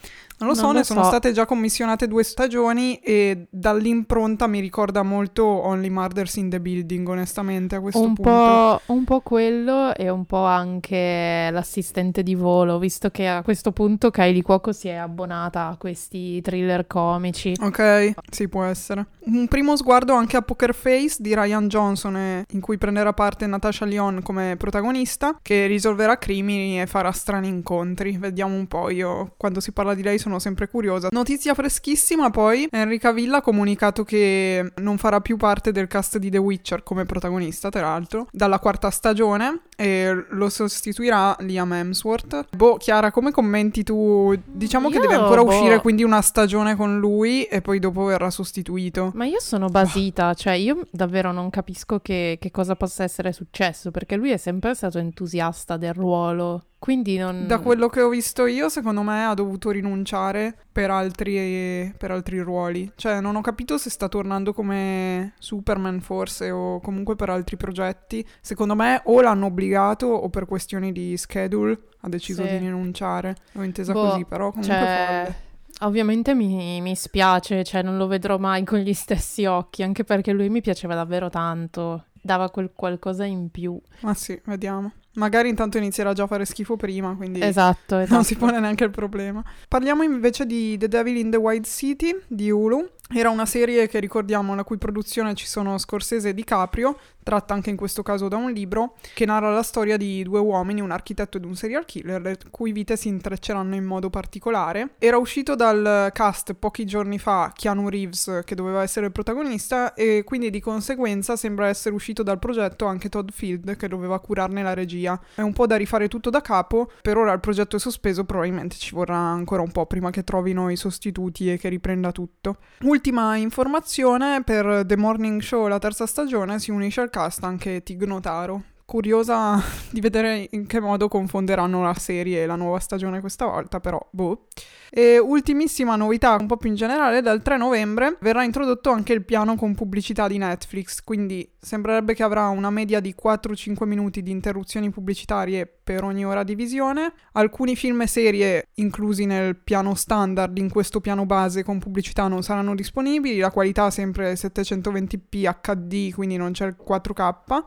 Non 0.41 0.49
lo 0.49 0.55
so, 0.55 0.65
non 0.65 0.75
ne 0.75 0.83
sono 0.83 1.03
so. 1.03 1.09
state 1.09 1.31
già 1.33 1.45
commissionate 1.45 2.07
due 2.07 2.23
stagioni 2.23 2.95
e 2.95 3.47
dall'impronta 3.49 4.47
mi 4.47 4.59
ricorda 4.59 5.03
molto 5.03 5.45
Only 5.45 5.89
Murders 5.89 6.35
in 6.37 6.49
the 6.49 6.59
Building, 6.59 7.07
onestamente, 7.07 7.75
a 7.75 7.79
questo 7.79 8.01
un 8.01 8.15
punto. 8.15 8.31
Po', 8.31 8.81
un 8.93 9.03
po' 9.03 9.19
quello 9.21 9.93
e 9.93 10.09
un 10.09 10.25
po' 10.25 10.43
anche 10.43 11.49
l'assistente 11.51 12.23
di 12.23 12.33
volo, 12.33 12.79
visto 12.79 13.11
che 13.11 13.27
a 13.27 13.43
questo 13.43 13.71
punto 13.71 14.09
Kylie 14.09 14.41
Cuoco 14.41 14.71
si 14.71 14.87
è 14.87 14.95
abbonata 14.95 15.67
a 15.67 15.77
questi 15.77 16.41
thriller 16.41 16.87
comici. 16.87 17.53
Ok, 17.61 18.13
sì, 18.31 18.47
può 18.47 18.63
essere. 18.63 19.05
Un 19.23 19.47
primo 19.47 19.75
sguardo 19.75 20.13
anche 20.13 20.35
a 20.35 20.41
Poker 20.41 20.73
Face 20.73 21.17
di 21.19 21.35
Ryan 21.35 21.67
Johnson, 21.67 22.43
in 22.49 22.59
cui 22.59 22.77
prenderà 22.77 23.13
parte 23.13 23.45
Natasha 23.45 23.85
Lyon 23.85 24.21
come 24.23 24.55
protagonista, 24.57 25.37
che 25.41 25.67
risolverà 25.67 26.17
crimini 26.17 26.81
e 26.81 26.87
farà 26.87 27.11
strani 27.11 27.47
incontri. 27.47 28.17
Vediamo 28.17 28.55
un 28.55 28.67
po', 28.67 28.89
io 28.89 29.33
quando 29.37 29.59
si 29.59 29.71
parla 29.71 29.93
di 29.93 30.01
lei 30.01 30.17
sono 30.17 30.39
sempre 30.39 30.67
curiosa. 30.67 31.09
Notizia 31.11 31.53
freschissima 31.53 32.29
poi, 32.31 32.67
Henry 32.71 32.97
Cavill 32.97 33.33
ha 33.33 33.41
comunicato 33.41 34.03
che 34.03 34.71
non 34.77 34.97
farà 34.97 35.21
più 35.21 35.37
parte 35.37 35.71
del 35.71 35.87
cast 35.87 36.17
di 36.17 36.29
The 36.29 36.37
Witcher 36.37 36.81
come 36.83 37.05
protagonista, 37.05 37.69
tra 37.69 37.81
l'altro, 37.81 38.27
dalla 38.31 38.59
quarta 38.59 38.89
stagione 38.89 39.61
e 39.75 40.25
lo 40.29 40.49
sostituirà 40.49 41.35
Liam 41.39 41.71
Hemsworth. 41.73 42.55
Boh, 42.55 42.77
Chiara, 42.77 43.11
come 43.11 43.31
commenti 43.31 43.83
tu? 43.83 44.35
Diciamo 44.45 44.89
io, 44.89 44.93
che 44.93 44.99
deve 44.99 45.15
ancora 45.15 45.43
boh. 45.43 45.49
uscire 45.49 45.79
quindi 45.79 46.03
una 46.03 46.21
stagione 46.21 46.75
con 46.75 46.99
lui 46.99 47.43
e 47.43 47.61
poi 47.61 47.79
dopo 47.79 48.05
verrà 48.05 48.29
sostituito. 48.29 49.10
Ma 49.13 49.25
io 49.25 49.39
sono 49.39 49.67
basita, 49.67 50.33
cioè 50.33 50.53
io 50.53 50.85
davvero 50.91 51.31
non 51.31 51.49
capisco 51.49 51.99
che, 51.99 52.37
che 52.39 52.51
cosa 52.51 52.75
possa 52.75 53.03
essere 53.03 53.31
successo 53.31 53.91
perché 53.91 54.15
lui 54.15 54.31
è 54.31 54.37
sempre 54.37 54.73
stato 54.73 54.97
entusiasta 54.97 55.77
del 55.77 55.93
ruolo. 55.93 56.65
Quindi 56.81 57.17
non... 57.17 57.45
Da 57.45 57.59
quello 57.59 57.89
che 57.89 58.01
ho 58.01 58.09
visto 58.09 58.47
io, 58.47 58.67
secondo 58.67 59.03
me 59.03 59.25
ha 59.25 59.35
dovuto 59.35 59.69
rinunciare 59.69 60.55
per 60.71 60.89
altri, 60.89 61.93
per 61.95 62.09
altri 62.09 62.39
ruoli. 62.39 62.91
Cioè, 62.95 63.19
non 63.19 63.35
ho 63.35 63.41
capito 63.41 63.77
se 63.77 63.91
sta 63.91 64.07
tornando 64.07 64.51
come 64.51 65.33
Superman 65.37 66.01
forse 66.01 66.49
o 66.49 66.79
comunque 66.79 67.15
per 67.15 67.29
altri 67.29 67.55
progetti. 67.55 68.27
Secondo 68.41 68.73
me 68.73 68.99
o 69.05 69.21
l'hanno 69.21 69.45
obbligato 69.45 70.07
o 70.07 70.27
per 70.29 70.47
questioni 70.47 70.91
di 70.91 71.17
schedule 71.17 71.79
ha 71.99 72.09
deciso 72.09 72.43
sì. 72.43 72.49
di 72.49 72.57
rinunciare. 72.57 73.35
L'ho 73.51 73.61
intesa 73.63 73.93
boh, 73.93 74.09
così, 74.09 74.25
però 74.25 74.49
comunque 74.49 74.75
cioè... 74.75 75.23
folle. 75.23 75.49
Ovviamente 75.81 76.33
mi, 76.35 76.79
mi 76.81 76.95
spiace, 76.95 77.63
cioè 77.63 77.81
non 77.81 77.97
lo 77.97 78.07
vedrò 78.07 78.37
mai 78.37 78.63
con 78.63 78.79
gli 78.79 78.93
stessi 78.93 79.45
occhi, 79.45 79.83
anche 79.83 80.03
perché 80.03 80.31
lui 80.31 80.49
mi 80.49 80.61
piaceva 80.61 80.93
davvero 80.93 81.29
tanto, 81.29 82.05
dava 82.21 82.49
quel 82.49 82.71
qualcosa 82.75 83.25
in 83.25 83.49
più. 83.49 83.79
Ma 84.01 84.13
sì, 84.13 84.39
vediamo. 84.45 84.91
Magari 85.15 85.49
intanto 85.49 85.77
inizierà 85.77 86.13
già 86.13 86.23
a 86.23 86.27
fare 86.27 86.45
schifo 86.45 86.77
prima, 86.77 87.15
quindi 87.15 87.41
esatto, 87.41 87.97
esatto. 87.97 88.13
non 88.13 88.23
si 88.23 88.35
pone 88.35 88.59
neanche 88.59 88.85
il 88.85 88.91
problema. 88.91 89.43
Parliamo 89.67 90.03
invece 90.03 90.45
di 90.45 90.77
The 90.77 90.87
Devil 90.87 91.17
in 91.17 91.31
the 91.31 91.37
Wild 91.37 91.65
City 91.65 92.15
di 92.27 92.49
Hulu. 92.49 92.89
Era 93.13 93.29
una 93.29 93.45
serie 93.45 93.89
che 93.89 93.99
ricordiamo, 93.99 94.55
la 94.55 94.63
cui 94.63 94.77
produzione 94.77 95.33
ci 95.35 95.45
sono 95.45 95.77
Scorsese 95.77 96.29
e 96.29 96.33
DiCaprio, 96.33 96.97
tratta 97.21 97.53
anche 97.53 97.69
in 97.69 97.75
questo 97.75 98.03
caso 98.03 98.29
da 98.29 98.37
un 98.37 98.51
libro, 98.51 98.95
che 99.13 99.25
narra 99.25 99.51
la 99.51 99.63
storia 99.63 99.97
di 99.97 100.23
due 100.23 100.39
uomini, 100.39 100.79
un 100.79 100.91
architetto 100.91 101.35
ed 101.35 101.43
un 101.43 101.55
serial 101.55 101.83
killer, 101.83 102.21
le 102.21 102.37
cui 102.49 102.71
vite 102.71 102.95
si 102.95 103.09
intrecceranno 103.09 103.75
in 103.75 103.83
modo 103.83 104.09
particolare. 104.09 104.91
Era 104.97 105.17
uscito 105.17 105.55
dal 105.55 106.09
cast 106.13 106.53
pochi 106.53 106.85
giorni 106.85 107.19
fa 107.19 107.51
Keanu 107.53 107.89
Reeves, 107.89 108.43
che 108.45 108.55
doveva 108.55 108.81
essere 108.81 109.07
il 109.07 109.11
protagonista, 109.11 109.93
e 109.93 110.23
quindi 110.23 110.49
di 110.49 110.61
conseguenza 110.61 111.35
sembra 111.35 111.67
essere 111.67 111.93
uscito 111.93 112.23
dal 112.23 112.39
progetto 112.39 112.85
anche 112.85 113.09
Todd 113.09 113.27
Field, 113.29 113.75
che 113.75 113.89
doveva 113.89 114.21
curarne 114.21 114.63
la 114.63 114.73
regia. 114.73 115.19
È 115.35 115.41
un 115.41 115.51
po' 115.51 115.67
da 115.67 115.75
rifare 115.75 116.07
tutto 116.07 116.29
da 116.29 116.39
capo, 116.39 116.89
per 117.01 117.17
ora 117.17 117.33
il 117.33 117.41
progetto 117.41 117.75
è 117.75 117.79
sospeso, 117.79 118.23
probabilmente 118.23 118.77
ci 118.77 118.95
vorrà 118.95 119.17
ancora 119.17 119.61
un 119.61 119.71
po' 119.71 119.85
prima 119.85 120.11
che 120.11 120.23
trovino 120.23 120.69
i 120.69 120.77
sostituti 120.77 121.51
e 121.51 121.57
che 121.57 121.67
riprenda 121.67 122.13
tutto. 122.13 122.55
Ultima 123.03 123.35
informazione, 123.35 124.43
per 124.43 124.83
The 124.85 124.95
Morning 124.95 125.41
Show, 125.41 125.65
la 125.65 125.79
terza 125.79 126.05
stagione, 126.05 126.59
si 126.59 126.69
unisce 126.69 127.01
al 127.01 127.09
cast 127.09 127.43
anche 127.43 127.81
Tig 127.81 128.03
Notaro, 128.03 128.61
curiosa 128.91 129.57
di 129.89 130.01
vedere 130.01 130.49
in 130.51 130.67
che 130.67 130.81
modo 130.81 131.07
confonderanno 131.07 131.81
la 131.81 131.93
serie 131.93 132.43
e 132.43 132.45
la 132.45 132.57
nuova 132.57 132.79
stagione 132.79 133.21
questa 133.21 133.45
volta, 133.45 133.79
però 133.79 134.05
boh. 134.11 134.47
E 134.89 135.17
ultimissima 135.17 135.95
novità, 135.95 136.35
un 136.37 136.47
po' 136.47 136.57
più 136.57 136.67
in 136.67 136.75
generale, 136.75 137.21
dal 137.21 137.41
3 137.41 137.55
novembre 137.55 138.17
verrà 138.19 138.43
introdotto 138.43 138.89
anche 138.89 139.13
il 139.13 139.23
piano 139.23 139.55
con 139.55 139.73
pubblicità 139.73 140.27
di 140.27 140.37
Netflix, 140.37 141.01
quindi 141.01 141.49
sembrerebbe 141.57 142.13
che 142.13 142.23
avrà 142.23 142.49
una 142.49 142.69
media 142.69 142.99
di 142.99 143.15
4-5 143.15 143.85
minuti 143.85 144.21
di 144.21 144.31
interruzioni 144.31 144.89
pubblicitarie 144.89 145.65
per 145.81 146.03
ogni 146.03 146.25
ora 146.25 146.43
di 146.43 146.55
visione. 146.55 147.13
Alcuni 147.31 147.77
film 147.77 148.01
e 148.01 148.07
serie 148.07 148.67
inclusi 148.75 149.25
nel 149.25 149.55
piano 149.55 149.95
standard, 149.95 150.57
in 150.57 150.69
questo 150.69 150.99
piano 150.99 151.25
base 151.25 151.63
con 151.63 151.79
pubblicità, 151.79 152.27
non 152.27 152.43
saranno 152.43 152.75
disponibili, 152.75 153.37
la 153.37 153.51
qualità 153.51 153.89
sempre 153.89 154.33
720p 154.33 155.55
HD, 155.61 156.13
quindi 156.13 156.35
non 156.35 156.51
c'è 156.51 156.65
il 156.65 156.75
4K. 156.85 157.63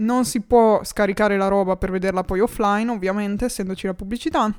Non 0.00 0.24
si 0.24 0.40
può 0.40 0.82
scaricare 0.82 1.36
la 1.36 1.48
roba 1.48 1.76
per 1.76 1.90
vederla 1.90 2.22
poi 2.22 2.40
offline, 2.40 2.90
ovviamente, 2.90 3.46
essendoci 3.46 3.86
la 3.86 3.94
pubblicità. 3.94 4.50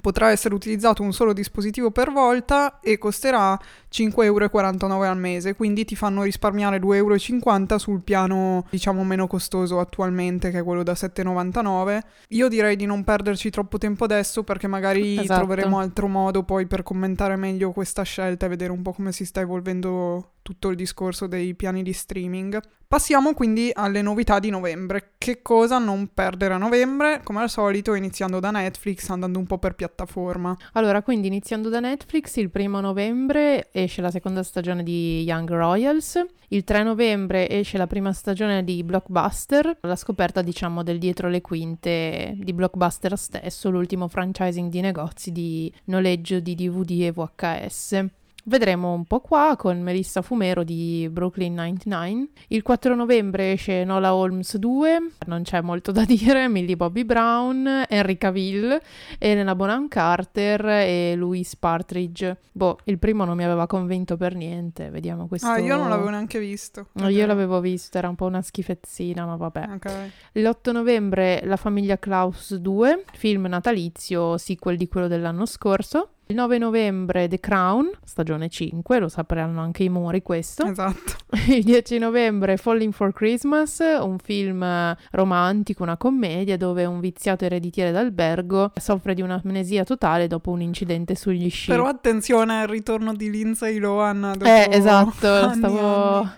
Potrà 0.00 0.30
essere 0.30 0.54
utilizzato 0.54 1.02
un 1.02 1.12
solo 1.12 1.32
dispositivo 1.32 1.90
per 1.90 2.10
volta 2.10 2.80
e 2.80 2.98
costerà 2.98 3.58
5,49 3.90 4.22
euro 4.24 5.08
al 5.08 5.18
mese, 5.18 5.54
quindi 5.54 5.84
ti 5.84 5.96
fanno 5.96 6.22
risparmiare 6.22 6.78
2,50 6.78 6.94
euro 6.94 7.78
sul 7.78 8.02
piano 8.02 8.66
diciamo 8.70 9.04
meno 9.04 9.26
costoso 9.26 9.80
attualmente 9.80 10.50
che 10.50 10.58
è 10.58 10.62
quello 10.62 10.82
da 10.82 10.92
7,99. 10.92 12.00
Io 12.28 12.48
direi 12.48 12.76
di 12.76 12.86
non 12.86 13.04
perderci 13.04 13.50
troppo 13.50 13.78
tempo 13.78 14.04
adesso 14.04 14.42
perché 14.42 14.66
magari 14.66 15.18
esatto. 15.18 15.40
troveremo 15.40 15.78
altro 15.78 16.08
modo 16.08 16.42
poi 16.42 16.66
per 16.66 16.82
commentare 16.82 17.36
meglio 17.36 17.72
questa 17.72 18.02
scelta 18.02 18.46
e 18.46 18.48
vedere 18.48 18.72
un 18.72 18.82
po' 18.82 18.92
come 18.92 19.12
si 19.12 19.24
sta 19.24 19.40
evolvendo 19.40 20.32
tutto 20.48 20.70
il 20.70 20.76
discorso 20.76 21.26
dei 21.26 21.54
piani 21.54 21.82
di 21.82 21.92
streaming. 21.92 22.58
Passiamo 22.88 23.34
quindi 23.34 23.70
alle 23.70 24.00
novità 24.00 24.38
di 24.38 24.48
novembre. 24.48 25.12
Che 25.18 25.42
cosa 25.42 25.76
non 25.76 26.08
perdere 26.14 26.54
a 26.54 26.56
novembre? 26.56 27.20
Come 27.22 27.42
al 27.42 27.50
solito, 27.50 27.92
iniziando 27.92 28.40
da 28.40 28.50
Netflix, 28.50 29.10
andando 29.10 29.38
un 29.38 29.44
po' 29.46 29.58
per 29.58 29.74
piattaforma. 29.74 30.56
Allora, 30.72 31.02
quindi 31.02 31.26
iniziando 31.26 31.68
da 31.68 31.80
Netflix, 31.80 32.36
il 32.36 32.48
primo 32.48 32.80
novembre 32.80 33.68
esce 33.82 34.00
la 34.00 34.10
seconda 34.10 34.42
stagione 34.42 34.82
di 34.82 35.22
Young 35.22 35.48
Royals. 35.50 36.24
Il 36.48 36.64
3 36.64 36.82
novembre 36.82 37.48
esce 37.48 37.78
la 37.78 37.86
prima 37.86 38.12
stagione 38.12 38.64
di 38.64 38.82
Blockbuster, 38.82 39.78
la 39.82 39.96
scoperta 39.96 40.42
diciamo 40.42 40.82
del 40.82 40.98
dietro 40.98 41.28
le 41.28 41.40
quinte 41.40 42.34
di 42.36 42.52
Blockbuster 42.52 43.16
stesso, 43.16 43.70
l'ultimo 43.70 44.08
franchising 44.08 44.70
di 44.70 44.80
negozi 44.80 45.32
di 45.32 45.72
noleggio 45.84 46.40
di 46.40 46.54
DVD 46.54 47.02
e 47.02 47.12
VHS. 47.12 48.06
Vedremo 48.48 48.94
un 48.94 49.04
po' 49.04 49.20
qua 49.20 49.56
con 49.58 49.78
Melissa 49.82 50.22
Fumero 50.22 50.64
di 50.64 51.06
Brooklyn 51.12 51.52
99. 51.52 52.28
Il 52.48 52.62
4 52.62 52.94
novembre 52.94 53.52
esce 53.52 53.84
Nola 53.84 54.14
Holmes 54.14 54.56
2, 54.56 55.10
non 55.26 55.42
c'è 55.42 55.60
molto 55.60 55.92
da 55.92 56.02
dire, 56.08 56.48
Millie 56.48 56.74
Bobby 56.74 57.04
Brown, 57.04 57.84
Henry 57.86 58.16
Cavill, 58.16 58.80
Elena 59.18 59.54
Bonham 59.54 59.86
Carter 59.88 60.64
e 60.66 61.14
Louise 61.14 61.56
Partridge. 61.60 62.38
Boh, 62.50 62.78
il 62.84 62.98
primo 62.98 63.26
non 63.26 63.36
mi 63.36 63.44
aveva 63.44 63.66
convinto 63.66 64.16
per 64.16 64.34
niente, 64.34 64.88
vediamo 64.88 65.28
questo. 65.28 65.46
Ah, 65.46 65.58
io 65.58 65.76
non 65.76 65.90
l'avevo 65.90 66.08
neanche 66.08 66.38
visto. 66.38 66.86
Okay. 66.94 67.12
Io 67.12 67.26
l'avevo 67.26 67.60
visto, 67.60 67.98
era 67.98 68.08
un 68.08 68.14
po' 68.14 68.24
una 68.24 68.40
schifezzina, 68.40 69.26
ma 69.26 69.36
vabbè. 69.36 69.68
Okay. 69.74 70.10
L'8 70.32 70.72
novembre 70.72 71.42
La 71.44 71.56
famiglia 71.56 71.98
Klaus 71.98 72.54
2, 72.54 73.04
film 73.12 73.44
natalizio, 73.44 74.38
sequel 74.38 74.78
di 74.78 74.88
quello 74.88 75.06
dell'anno 75.06 75.44
scorso. 75.44 76.12
Il 76.30 76.34
9 76.34 76.58
novembre 76.58 77.26
The 77.26 77.40
Crown, 77.40 77.90
stagione 78.04 78.50
5, 78.50 78.98
lo 78.98 79.08
sapranno 79.08 79.62
anche 79.62 79.84
i 79.84 79.88
muri 79.88 80.20
questo. 80.20 80.66
Esatto. 80.66 81.14
Il 81.48 81.64
10 81.64 81.96
novembre 81.96 82.58
Falling 82.58 82.92
for 82.92 83.14
Christmas, 83.14 83.78
un 83.78 84.18
film 84.18 84.94
romantico, 85.12 85.84
una 85.84 85.96
commedia 85.96 86.58
dove 86.58 86.84
un 86.84 87.00
viziato 87.00 87.46
ereditiere 87.46 87.92
d'albergo 87.92 88.72
soffre 88.78 89.14
di 89.14 89.22
un'amnesia 89.22 89.84
totale 89.84 90.26
dopo 90.26 90.50
un 90.50 90.60
incidente 90.60 91.14
sugli 91.14 91.48
sci. 91.48 91.70
Però 91.70 91.86
attenzione 91.86 92.60
al 92.60 92.68
ritorno 92.68 93.14
di 93.14 93.30
Lindsay 93.30 93.78
Lohan 93.78 94.34
dopo 94.36 94.44
Eh, 94.44 94.68
esatto, 94.70 95.54
stavo, 95.54 96.28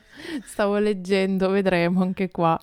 stavo 0.45 0.79
leggendo, 0.79 1.49
vedremo 1.49 2.03
anche 2.03 2.31
qua. 2.31 2.57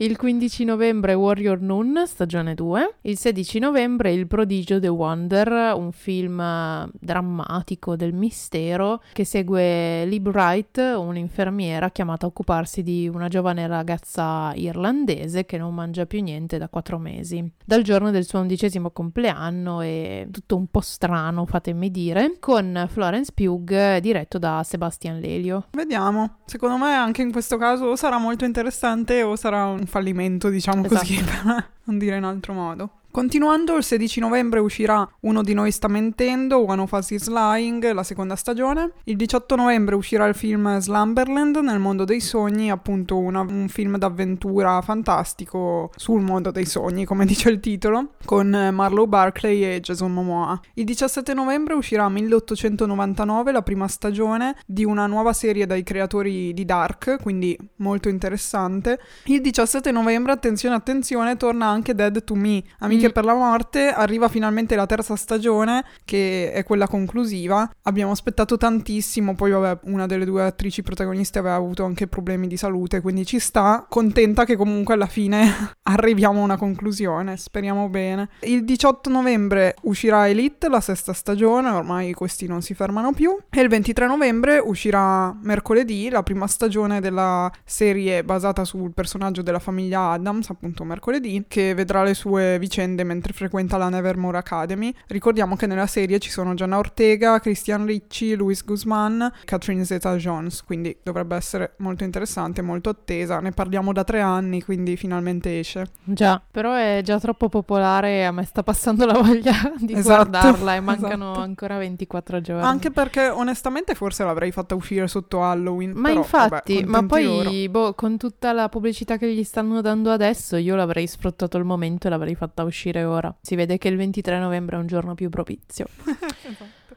Il 0.00 0.16
15 0.16 0.62
novembre 0.62 1.14
Warrior 1.14 1.60
Noon, 1.60 2.04
stagione 2.06 2.54
2. 2.54 2.98
Il 3.00 3.18
16 3.18 3.58
novembre 3.58 4.12
Il 4.12 4.28
prodigio 4.28 4.78
The 4.78 4.86
Wonder, 4.86 5.72
un 5.74 5.90
film 5.90 6.88
drammatico 6.92 7.96
del 7.96 8.12
mistero 8.12 9.02
che 9.12 9.24
segue 9.24 10.04
Lib 10.04 10.28
Wright, 10.28 10.78
un'infermiera 10.78 11.90
chiamata 11.90 12.26
a 12.26 12.28
occuparsi 12.28 12.84
di 12.84 13.10
una 13.12 13.26
giovane 13.26 13.66
ragazza 13.66 14.52
irlandese 14.54 15.44
che 15.44 15.58
non 15.58 15.74
mangia 15.74 16.06
più 16.06 16.22
niente 16.22 16.58
da 16.58 16.68
quattro 16.68 16.98
mesi. 16.98 17.50
Dal 17.64 17.82
giorno 17.82 18.12
del 18.12 18.24
suo 18.24 18.38
undicesimo 18.38 18.92
compleanno 18.92 19.80
è 19.80 20.28
tutto 20.30 20.54
un 20.54 20.68
po' 20.68 20.80
strano, 20.80 21.44
fatemi 21.44 21.90
dire, 21.90 22.36
con 22.38 22.86
Florence 22.88 23.32
Pugh 23.34 23.98
diretto 23.98 24.38
da 24.38 24.62
Sebastian 24.64 25.18
Lelio. 25.18 25.66
Vediamo. 25.72 26.36
Secondo 26.44 26.76
me 26.76 26.94
anche 26.94 27.22
in 27.22 27.32
questo 27.32 27.56
caso 27.56 27.96
sarà 27.96 28.18
molto 28.18 28.44
interessante 28.44 29.24
o 29.24 29.34
sarà 29.34 29.64
un 29.64 29.86
fallimento, 29.88 30.48
diciamo 30.48 30.84
esatto. 30.84 31.00
così, 31.00 31.16
per 31.24 31.68
non 31.84 31.98
dire 31.98 32.16
in 32.16 32.24
altro 32.24 32.52
modo. 32.52 32.90
Continuando, 33.10 33.74
il 33.76 33.82
16 33.82 34.20
novembre 34.20 34.60
uscirà 34.60 35.08
Uno 35.20 35.42
di 35.42 35.54
noi 35.54 35.72
sta 35.72 35.88
mentendo, 35.88 36.64
One 36.68 36.82
of 36.82 36.92
Us 36.92 37.10
is 37.10 37.28
Lying, 37.28 37.90
la 37.92 38.02
seconda 38.02 38.36
stagione. 38.36 38.92
Il 39.04 39.16
18 39.16 39.56
novembre 39.56 39.94
uscirà 39.94 40.26
il 40.26 40.34
film 40.34 40.78
Slumberland 40.78 41.56
nel 41.56 41.78
mondo 41.78 42.04
dei 42.04 42.20
sogni, 42.20 42.70
appunto 42.70 43.18
una, 43.18 43.40
un 43.40 43.66
film 43.68 43.96
d'avventura 43.96 44.80
fantastico 44.82 45.90
sul 45.96 46.20
mondo 46.20 46.50
dei 46.50 46.66
sogni, 46.66 47.06
come 47.06 47.24
dice 47.26 47.48
il 47.48 47.60
titolo, 47.60 48.10
con 48.24 48.50
Marlowe 48.72 49.08
Barclay 49.08 49.64
e 49.64 49.80
Jason 49.80 50.12
Momoa. 50.12 50.60
Il 50.74 50.84
17 50.84 51.32
novembre 51.32 51.74
uscirà 51.74 52.08
1899, 52.08 53.52
la 53.52 53.62
prima 53.62 53.88
stagione 53.88 54.54
di 54.66 54.84
una 54.84 55.06
nuova 55.06 55.32
serie 55.32 55.66
dai 55.66 55.82
creatori 55.82 56.52
di 56.52 56.64
Dark, 56.64 57.20
quindi 57.22 57.58
molto 57.76 58.10
interessante. 58.10 59.00
Il 59.24 59.40
17 59.40 59.90
novembre, 59.90 60.32
attenzione, 60.32 60.76
attenzione, 60.76 61.36
torna 61.36 61.66
anche 61.66 61.94
Dead 61.94 62.22
to 62.22 62.34
Me, 62.34 62.62
amici 62.78 62.97
Amiche 62.98 63.08
mm. 63.08 63.12
per 63.12 63.24
la 63.24 63.34
morte 63.34 63.88
arriva 63.88 64.28
finalmente 64.28 64.74
la 64.74 64.86
terza 64.86 65.14
stagione, 65.14 65.84
che 66.04 66.52
è 66.52 66.64
quella 66.64 66.88
conclusiva. 66.88 67.68
Abbiamo 67.82 68.10
aspettato 68.10 68.56
tantissimo, 68.56 69.34
poi 69.34 69.52
vabbè, 69.52 69.80
una 69.84 70.06
delle 70.06 70.24
due 70.24 70.42
attrici 70.42 70.82
protagoniste 70.82 71.38
aveva 71.38 71.54
avuto 71.54 71.84
anche 71.84 72.08
problemi 72.08 72.48
di 72.48 72.56
salute, 72.56 73.00
quindi 73.00 73.24
ci 73.24 73.38
sta. 73.38 73.86
Contenta 73.88 74.44
che 74.44 74.56
comunque 74.56 74.94
alla 74.94 75.06
fine 75.06 75.74
arriviamo 75.84 76.40
a 76.40 76.44
una 76.44 76.56
conclusione, 76.56 77.36
speriamo 77.36 77.88
bene. 77.88 78.28
Il 78.40 78.64
18 78.64 79.08
novembre 79.10 79.76
uscirà 79.82 80.28
Elite, 80.28 80.68
la 80.68 80.80
sesta 80.80 81.12
stagione, 81.12 81.70
ormai 81.70 82.12
questi 82.12 82.46
non 82.46 82.62
si 82.62 82.74
fermano 82.74 83.12
più. 83.12 83.36
E 83.50 83.60
il 83.60 83.68
23 83.68 84.06
novembre 84.06 84.58
uscirà 84.58 85.36
mercoledì 85.42 86.08
la 86.10 86.22
prima 86.22 86.46
stagione 86.46 87.00
della 87.00 87.50
serie 87.64 88.24
basata 88.24 88.64
sul 88.64 88.92
personaggio 88.92 89.42
della 89.42 89.58
famiglia 89.58 90.10
Adams, 90.10 90.50
appunto 90.50 90.84
mercoledì, 90.84 91.44
che 91.46 91.74
vedrà 91.74 92.02
le 92.02 92.14
sue 92.14 92.58
vicende 92.58 92.86
prende 92.88 93.04
mentre 93.04 93.32
frequenta 93.32 93.76
la 93.76 93.90
Nevermore 93.90 94.38
Academy. 94.38 94.94
Ricordiamo 95.08 95.56
che 95.56 95.66
nella 95.66 95.86
serie 95.86 96.18
ci 96.18 96.30
sono 96.30 96.54
Gianna 96.54 96.78
Ortega, 96.78 97.38
Christian 97.38 97.84
Ricci, 97.84 98.34
Luis 98.34 98.64
Guzman, 98.64 99.30
Catherine 99.44 99.84
Zeta-Jones, 99.84 100.64
quindi 100.64 100.96
dovrebbe 101.02 101.36
essere 101.36 101.74
molto 101.78 102.04
interessante, 102.04 102.62
molto 102.62 102.88
attesa. 102.88 103.40
Ne 103.40 103.52
parliamo 103.52 103.92
da 103.92 104.04
tre 104.04 104.20
anni, 104.20 104.62
quindi 104.62 104.96
finalmente 104.96 105.58
esce. 105.58 105.88
Già, 106.04 106.40
però 106.50 106.74
è 106.74 107.00
già 107.04 107.20
troppo 107.20 107.48
popolare 107.48 108.18
e 108.18 108.22
a 108.22 108.32
me 108.32 108.44
sta 108.44 108.62
passando 108.62 109.04
la 109.04 109.20
voglia 109.20 109.52
di 109.78 109.92
esatto, 109.92 110.30
guardarla 110.30 110.74
e 110.74 110.80
mancano 110.80 111.30
esatto. 111.32 111.40
ancora 111.40 111.78
24 111.78 112.40
giorni. 112.40 112.62
Anche 112.62 112.90
perché 112.90 113.28
onestamente 113.28 113.94
forse 113.94 114.24
l'avrei 114.24 114.50
fatta 114.50 114.74
uscire 114.74 115.06
sotto 115.08 115.42
Halloween. 115.42 115.92
Ma 115.92 116.08
però, 116.08 116.20
infatti, 116.20 116.74
vabbè, 116.82 116.86
ma 116.86 117.06
poi 117.06 117.68
boh, 117.68 117.92
con 117.94 118.16
tutta 118.16 118.52
la 118.52 118.68
pubblicità 118.68 119.18
che 119.18 119.30
gli 119.30 119.44
stanno 119.44 119.82
dando 119.82 120.10
adesso, 120.10 120.56
io 120.56 120.74
l'avrei 120.74 121.06
sfruttato 121.06 121.58
il 121.58 121.64
momento 121.64 122.06
e 122.06 122.10
l'avrei 122.10 122.34
fatta 122.34 122.62
uscire 122.62 122.76
uscire 122.78 123.02
ora. 123.02 123.36
Si 123.42 123.56
vede 123.56 123.76
che 123.76 123.88
il 123.88 123.96
23 123.96 124.38
novembre 124.38 124.76
è 124.76 124.78
un 124.78 124.86
giorno 124.86 125.14
più 125.14 125.28
propizio. 125.28 125.86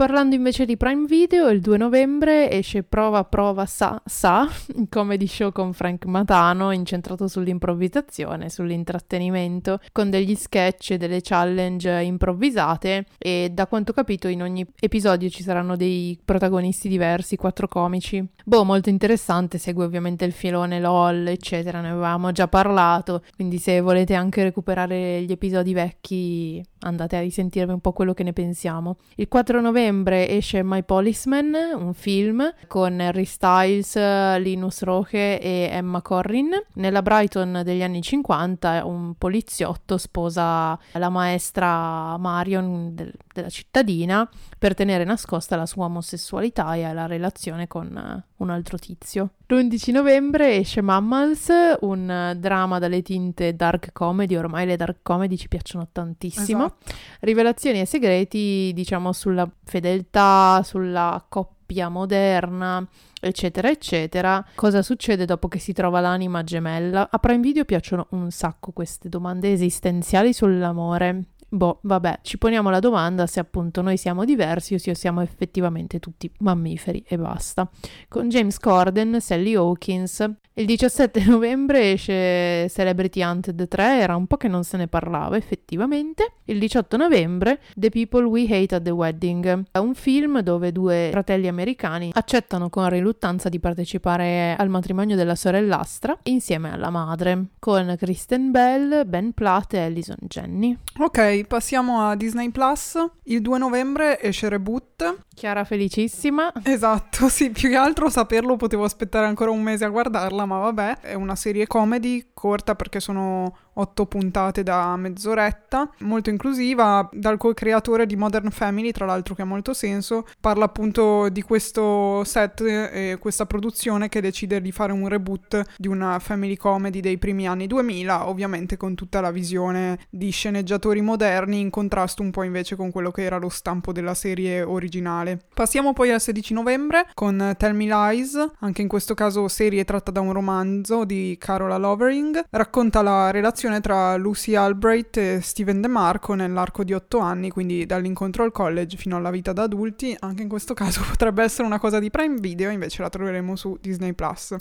Parlando 0.00 0.34
invece 0.34 0.64
di 0.64 0.78
Prime 0.78 1.04
Video, 1.04 1.50
il 1.50 1.60
2 1.60 1.76
novembre 1.76 2.50
esce 2.50 2.82
Prova 2.84 3.22
Prova 3.24 3.66
Sa, 3.66 4.00
Sa, 4.02 4.48
comedy 4.88 5.26
show 5.26 5.52
con 5.52 5.74
Frank 5.74 6.06
Matano 6.06 6.70
incentrato 6.70 7.28
sull'improvvisazione, 7.28 8.48
sull'intrattenimento, 8.48 9.78
con 9.92 10.08
degli 10.08 10.34
sketch 10.34 10.92
e 10.92 10.96
delle 10.96 11.20
challenge 11.20 12.00
improvvisate 12.00 13.04
e 13.18 13.50
da 13.52 13.66
quanto 13.66 13.90
ho 13.90 13.94
capito 13.94 14.28
in 14.28 14.40
ogni 14.40 14.64
episodio 14.80 15.28
ci 15.28 15.42
saranno 15.42 15.76
dei 15.76 16.18
protagonisti 16.24 16.88
diversi, 16.88 17.36
quattro 17.36 17.68
comici. 17.68 18.26
Boh, 18.42 18.64
molto 18.64 18.88
interessante, 18.88 19.58
segue 19.58 19.84
ovviamente 19.84 20.24
il 20.24 20.32
filone 20.32 20.80
LOL, 20.80 21.26
eccetera, 21.26 21.82
ne 21.82 21.90
avevamo 21.90 22.32
già 22.32 22.48
parlato, 22.48 23.22
quindi 23.34 23.58
se 23.58 23.82
volete 23.82 24.14
anche 24.14 24.44
recuperare 24.44 25.20
gli 25.20 25.30
episodi 25.30 25.74
vecchi 25.74 26.64
andate 26.80 27.16
a 27.16 27.20
risentirvi 27.20 27.72
un 27.72 27.80
po' 27.80 27.92
quello 27.92 28.14
che 28.14 28.22
ne 28.22 28.32
pensiamo. 28.32 28.96
Il 29.16 29.28
4 29.28 29.60
novembre 29.60 30.28
esce 30.28 30.62
My 30.62 30.82
Policeman, 30.82 31.54
un 31.76 31.94
film 31.94 32.52
con 32.66 33.00
Harry 33.00 33.24
Styles, 33.24 33.96
Linus 34.38 34.82
Roche 34.82 35.40
e 35.40 35.68
Emma 35.70 36.02
Corrin. 36.02 36.50
Nella 36.74 37.02
Brighton 37.02 37.62
degli 37.64 37.82
anni 37.82 38.02
50 38.02 38.84
un 38.84 39.14
poliziotto 39.16 39.98
sposa 39.98 40.78
la 40.92 41.08
maestra 41.08 42.16
Marion 42.18 42.94
della 43.32 43.48
cittadina 43.48 44.28
per 44.58 44.74
tenere 44.74 45.04
nascosta 45.04 45.56
la 45.56 45.66
sua 45.66 45.86
omosessualità 45.86 46.74
e 46.74 46.92
la 46.92 47.06
relazione 47.06 47.66
con 47.66 48.24
un 48.36 48.50
altro 48.50 48.78
tizio. 48.78 49.30
L'11 49.46 49.92
novembre 49.92 50.56
esce 50.56 50.80
Mammals, 50.80 51.48
un 51.80 52.36
dramma 52.38 52.78
dalle 52.78 53.02
tinte 53.02 53.54
dark 53.54 53.92
comedy, 53.92 54.36
ormai 54.36 54.66
le 54.66 54.76
dark 54.76 54.98
comedy 55.02 55.36
ci 55.36 55.48
piacciono 55.48 55.88
tantissimo. 55.90 56.66
Esatto. 56.66 56.94
Rivelazioni 57.20 57.80
e 57.80 57.86
segreti, 57.86 58.72
diciamo, 58.74 59.12
sulla 59.12 59.48
fedeltà, 59.64 60.62
sulla 60.64 61.24
coppia 61.28 61.88
moderna, 61.88 62.86
eccetera, 63.20 63.68
eccetera. 63.68 64.44
Cosa 64.54 64.82
succede 64.82 65.24
dopo 65.24 65.48
che 65.48 65.58
si 65.58 65.72
trova 65.72 66.00
l'anima 66.00 66.42
gemella? 66.44 67.08
A 67.10 67.18
Prime 67.18 67.40
Video 67.40 67.64
piacciono 67.64 68.06
un 68.10 68.30
sacco 68.30 68.72
queste 68.72 69.08
domande 69.08 69.52
esistenziali 69.52 70.32
sull'amore 70.32 71.24
boh, 71.50 71.80
vabbè, 71.82 72.20
ci 72.22 72.38
poniamo 72.38 72.70
la 72.70 72.78
domanda 72.78 73.26
se 73.26 73.40
appunto 73.40 73.82
noi 73.82 73.96
siamo 73.96 74.24
diversi 74.24 74.74
o 74.74 74.78
se 74.78 74.94
siamo 74.94 75.20
effettivamente 75.20 75.98
tutti 75.98 76.30
mammiferi 76.38 77.04
e 77.06 77.18
basta. 77.18 77.68
Con 78.08 78.28
James 78.28 78.58
Corden, 78.58 79.20
Sally 79.20 79.54
Hawkins. 79.54 80.28
Il 80.54 80.66
17 80.66 81.24
novembre 81.30 81.92
esce 81.92 82.68
Celebrity 82.68 83.22
Hunted 83.22 83.68
3, 83.68 84.00
era 84.00 84.16
un 84.16 84.26
po' 84.26 84.36
che 84.36 84.48
non 84.48 84.64
se 84.64 84.76
ne 84.76 84.88
parlava 84.88 85.36
effettivamente. 85.36 86.34
Il 86.44 86.58
18 86.58 86.96
novembre 86.96 87.60
The 87.74 87.88
People 87.88 88.24
We 88.24 88.44
Hate 88.44 88.74
at 88.74 88.82
the 88.82 88.90
Wedding, 88.90 89.64
è 89.70 89.78
un 89.78 89.94
film 89.94 90.40
dove 90.40 90.72
due 90.72 91.08
fratelli 91.12 91.48
americani 91.48 92.10
accettano 92.12 92.68
con 92.68 92.88
riluttanza 92.88 93.48
di 93.48 93.58
partecipare 93.58 94.54
al 94.56 94.68
matrimonio 94.68 95.16
della 95.16 95.34
sorellastra 95.34 96.18
insieme 96.24 96.72
alla 96.72 96.90
madre, 96.90 97.46
con 97.58 97.94
Kristen 97.98 98.50
Bell, 98.50 99.08
Ben 99.08 99.32
Platt 99.32 99.74
e 99.74 99.78
Alison 99.78 100.18
Jenny. 100.20 100.76
Ok, 100.98 101.39
passiamo 101.46 102.08
a 102.08 102.14
Disney 102.14 102.50
Plus. 102.50 102.98
Il 103.24 103.40
2 103.42 103.58
novembre 103.58 104.20
esce 104.20 104.48
Reboot. 104.48 105.24
Chiara 105.34 105.64
felicissima. 105.64 106.52
Esatto, 106.62 107.28
sì, 107.28 107.50
più 107.50 107.68
che 107.68 107.76
altro 107.76 108.08
saperlo 108.10 108.56
potevo 108.56 108.84
aspettare 108.84 109.26
ancora 109.26 109.50
un 109.50 109.62
mese 109.62 109.84
a 109.84 109.88
guardarla, 109.88 110.44
ma 110.44 110.58
vabbè, 110.58 111.00
è 111.00 111.14
una 111.14 111.36
serie 111.36 111.66
comedy 111.66 112.30
corta 112.34 112.74
perché 112.74 113.00
sono 113.00 113.56
otto 113.74 114.06
puntate 114.06 114.62
da 114.62 114.96
mezz'oretta, 114.96 115.90
molto 116.00 116.30
inclusiva, 116.30 117.08
dal 117.12 117.36
co-creatore 117.36 118.06
di 118.06 118.16
Modern 118.16 118.50
Family, 118.50 118.90
tra 118.90 119.06
l'altro 119.06 119.34
che 119.34 119.42
ha 119.42 119.46
molto 119.46 119.72
senso, 119.72 120.26
parla 120.40 120.64
appunto 120.64 121.28
di 121.28 121.42
questo 121.42 122.24
set 122.24 122.60
e 122.60 123.16
questa 123.20 123.46
produzione 123.46 124.08
che 124.08 124.20
decide 124.20 124.60
di 124.60 124.72
fare 124.72 124.92
un 124.92 125.08
reboot 125.08 125.62
di 125.76 125.88
una 125.88 126.18
family 126.18 126.56
comedy 126.56 127.00
dei 127.00 127.18
primi 127.18 127.46
anni 127.46 127.66
2000, 127.66 128.28
ovviamente 128.28 128.76
con 128.76 128.94
tutta 128.94 129.20
la 129.20 129.30
visione 129.30 129.98
di 130.10 130.30
sceneggiatori 130.30 131.00
moderni 131.00 131.60
in 131.60 131.70
contrasto 131.70 132.22
un 132.22 132.30
po' 132.30 132.42
invece 132.42 132.76
con 132.76 132.90
quello 132.90 133.10
che 133.10 133.22
era 133.22 133.38
lo 133.38 133.48
stampo 133.48 133.92
della 133.92 134.14
serie 134.14 134.62
originale. 134.62 135.40
Passiamo 135.54 135.92
poi 135.92 136.10
al 136.10 136.20
16 136.20 136.52
novembre 136.54 137.06
con 137.14 137.54
Tell 137.56 137.74
Me 137.74 137.86
Lies, 137.86 138.50
anche 138.60 138.82
in 138.82 138.88
questo 138.88 139.14
caso 139.14 139.48
serie 139.48 139.84
tratta 139.84 140.10
da 140.10 140.20
un 140.20 140.32
romanzo 140.32 141.04
di 141.04 141.36
Carola 141.38 141.76
Lovering, 141.76 142.44
racconta 142.50 143.02
la 143.02 143.30
relazione 143.30 143.59
relazione 143.60 143.80
tra 143.80 144.16
Lucy 144.16 144.54
Albright 144.54 145.16
e 145.18 145.40
Steven 145.42 145.82
DeMarco 145.82 146.32
nell'arco 146.32 146.82
di 146.82 146.94
otto 146.94 147.18
anni, 147.18 147.50
quindi 147.50 147.84
dall'incontro 147.84 148.42
al 148.42 148.52
college 148.52 148.96
fino 148.96 149.16
alla 149.16 149.30
vita 149.30 149.52
da 149.52 149.64
adulti. 149.64 150.16
Anche 150.20 150.42
in 150.42 150.48
questo 150.48 150.72
caso 150.74 151.02
potrebbe 151.06 151.42
essere 151.42 151.66
una 151.66 151.78
cosa 151.78 151.98
di 151.98 152.10
Prime 152.10 152.36
Video, 152.40 152.70
invece 152.70 153.02
la 153.02 153.10
troveremo 153.10 153.56
su 153.56 153.76
Disney 153.78 154.14
Plus. 154.14 154.56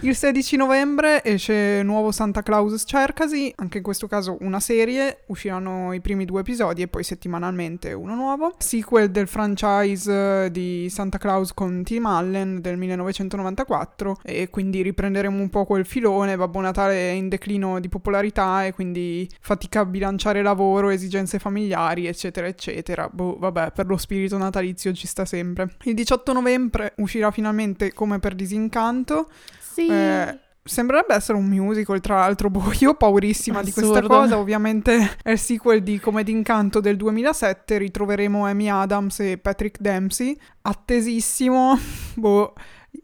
Il 0.00 0.14
16 0.14 0.56
novembre 0.56 1.24
esce 1.24 1.82
nuovo 1.82 2.12
Santa 2.12 2.42
Claus 2.42 2.82
Cercasi, 2.86 3.52
anche 3.56 3.78
in 3.78 3.82
questo 3.82 4.06
caso 4.06 4.36
una 4.40 4.60
serie, 4.60 5.22
usciranno 5.26 5.92
i 5.92 6.00
primi 6.00 6.24
due 6.24 6.40
episodi 6.40 6.82
e 6.82 6.88
poi 6.88 7.02
settimanalmente 7.02 7.92
uno 7.92 8.14
nuovo. 8.14 8.54
Sequel 8.58 9.10
del 9.10 9.26
franchise 9.26 10.50
di 10.50 10.88
Santa 10.90 11.18
Claus 11.18 11.52
con 11.54 11.82
Tim 11.82 12.06
Allen 12.06 12.60
del 12.60 12.76
1994 12.76 14.18
e 14.22 14.48
quindi 14.50 14.82
riprenderemo 14.82 15.40
un 15.40 15.48
po' 15.48 15.64
quel 15.64 15.86
filone, 15.86 16.36
Babbo 16.36 16.60
Natale 16.60 16.94
è 16.94 17.12
in 17.12 17.28
declino 17.28 17.80
di 17.80 17.88
popolarità 17.88 18.04
popolarità 18.16 18.64
e 18.64 18.72
quindi 18.72 19.28
fatica 19.40 19.80
a 19.80 19.84
bilanciare 19.84 20.42
lavoro, 20.42 20.90
esigenze 20.90 21.38
familiari, 21.38 22.06
eccetera, 22.06 22.46
eccetera. 22.46 23.08
Boh, 23.12 23.36
vabbè, 23.38 23.72
per 23.72 23.86
lo 23.86 23.96
spirito 23.96 24.36
natalizio 24.38 24.92
ci 24.92 25.06
sta 25.06 25.24
sempre. 25.24 25.74
Il 25.84 25.94
18 25.94 26.32
novembre 26.32 26.94
uscirà 26.98 27.30
finalmente 27.30 27.92
Come 27.92 28.18
per 28.18 28.34
disincanto. 28.34 29.28
Sì. 29.76 29.88
Eh, 29.88 30.38
Sembrerebbe 30.66 31.14
essere 31.14 31.38
un 31.38 31.44
musical, 31.44 32.00
tra 32.00 32.16
l'altro, 32.16 32.50
boh, 32.50 32.72
io 32.80 32.90
ho 32.90 32.94
paurissima 32.94 33.60
Assurdo. 33.60 33.80
di 33.80 33.86
questa 33.86 34.06
cosa. 34.06 34.36
Ovviamente 34.36 35.16
è 35.22 35.30
il 35.30 35.38
sequel 35.38 35.82
di 35.82 36.00
Come 36.00 36.24
d'incanto 36.24 36.80
del 36.80 36.96
2007. 36.96 37.78
Ritroveremo 37.78 38.44
Amy 38.44 38.68
Adams 38.68 39.20
e 39.20 39.38
Patrick 39.38 39.80
Dempsey. 39.80 40.36
Attesissimo. 40.62 41.78
boh 42.16 42.54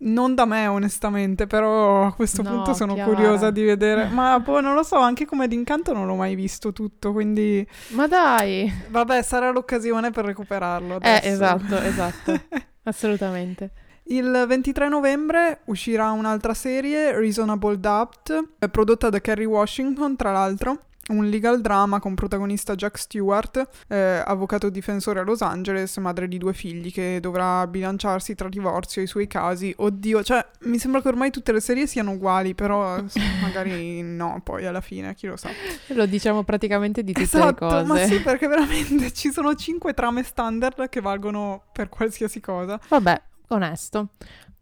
non 0.01 0.35
da 0.35 0.47
me, 0.47 0.67
onestamente, 0.67 1.47
però 1.47 2.07
a 2.07 2.15
questo 2.15 2.43
no, 2.43 2.49
punto 2.49 2.75
sono 2.75 2.95
Chiara. 2.95 3.13
curiosa 3.13 3.51
di 3.51 3.63
vedere. 3.63 4.09
Ma 4.11 4.41
boh, 4.41 4.61
non 4.61 4.75
lo 4.75 4.83
so, 4.83 4.97
anche 4.97 5.27
come 5.27 5.47
d'incanto 5.47 5.93
non 5.93 6.07
l'ho 6.07 6.17
mai 6.17 6.35
visto 6.35 6.73
tutto, 6.73 7.13
quindi... 7.13 7.65
Ma 7.89 8.09
dai! 8.09 8.73
Vabbè, 8.89 9.23
sarà 9.23 9.51
l'occasione 9.51 10.11
per 10.11 10.25
recuperarlo 10.25 10.95
eh, 10.95 10.97
adesso. 10.97 11.27
Eh, 11.27 11.29
esatto, 11.29 11.77
esatto. 11.77 12.41
Assolutamente. 12.85 13.71
Il 14.05 14.45
23 14.47 14.89
novembre 14.89 15.61
uscirà 15.67 16.11
un'altra 16.11 16.55
serie, 16.55 17.17
Reasonable 17.17 17.79
Doubt, 17.79 18.45
prodotta 18.71 19.09
da 19.09 19.21
Kerry 19.21 19.45
Washington, 19.45 20.17
tra 20.17 20.33
l'altro 20.33 20.85
un 21.09 21.29
legal 21.29 21.61
drama 21.61 21.99
con 21.99 22.15
protagonista 22.15 22.75
Jack 22.75 22.99
Stewart, 22.99 23.69
eh, 23.89 24.23
avvocato 24.25 24.71
difensore 24.71 25.21
a 25.21 25.23
Los 25.25 25.43
Angeles, 25.43 25.97
madre 25.97 26.29
di 26.29 26.39
due 26.39 26.53
figli, 26.53 26.93
che 26.93 27.19
dovrà 27.21 27.67
bilanciarsi 27.67 28.35
tra 28.35 28.49
divorzio 28.49 29.01
e 29.01 29.05
i 29.05 29.09
suoi 29.09 29.27
casi. 29.27 29.75
Oddio, 29.77 30.23
cioè, 30.23 30.45
mi 30.61 30.79
sembra 30.79 31.03
che 31.03 31.09
ormai 31.09 31.31
tutte 31.31 31.53
le 31.53 31.61
serie 31.61 31.87
siano 31.87 32.13
uguali, 32.13 32.55
però 32.55 33.03
magari 33.43 34.03
no, 34.03 34.41
poi 34.45 34.67
alla 34.67 34.81
fine, 34.81 35.15
chi 35.15 35.27
lo 35.27 35.37
sa. 35.37 35.51
Lo 35.89 36.07
diciamo 36.07 36.45
praticamente 36.45 37.03
di 37.03 37.13
tutte 37.13 37.25
esatto, 37.25 37.47
le 37.47 37.55
cose. 37.55 37.85
ma 37.85 37.97
sì, 38.07 38.21
perché 38.21 38.47
veramente 38.47 39.13
ci 39.13 39.33
sono 39.33 39.55
cinque 39.55 39.95
trame 39.95 40.23
standard 40.23 40.89
che 40.89 41.01
valgono 41.01 41.65
per 41.73 41.89
qualsiasi 41.89 42.41
cosa. 42.41 42.79
Vabbè, 42.89 43.21
onesto. 43.55 44.09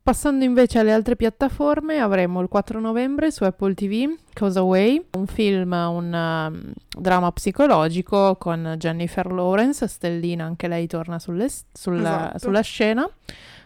Passando 0.02 0.44
invece 0.44 0.78
alle 0.78 0.92
altre 0.92 1.14
piattaforme, 1.14 2.00
avremo 2.00 2.40
il 2.40 2.48
4 2.48 2.80
novembre 2.80 3.30
su 3.30 3.44
Apple 3.44 3.74
TV 3.74 4.16
Cosa 4.32 4.60
Away, 4.60 5.04
un 5.12 5.26
film, 5.26 5.72
un 5.72 6.12
um, 6.12 6.72
dramma 6.98 7.30
psicologico 7.32 8.36
con 8.36 8.76
Jennifer 8.78 9.30
Lawrence, 9.30 9.86
stellina, 9.86 10.44
anche 10.44 10.68
lei 10.68 10.86
torna 10.86 11.18
sulle, 11.18 11.48
sulla, 11.72 12.28
esatto. 12.28 12.38
sulla 12.38 12.60
scena. 12.62 13.08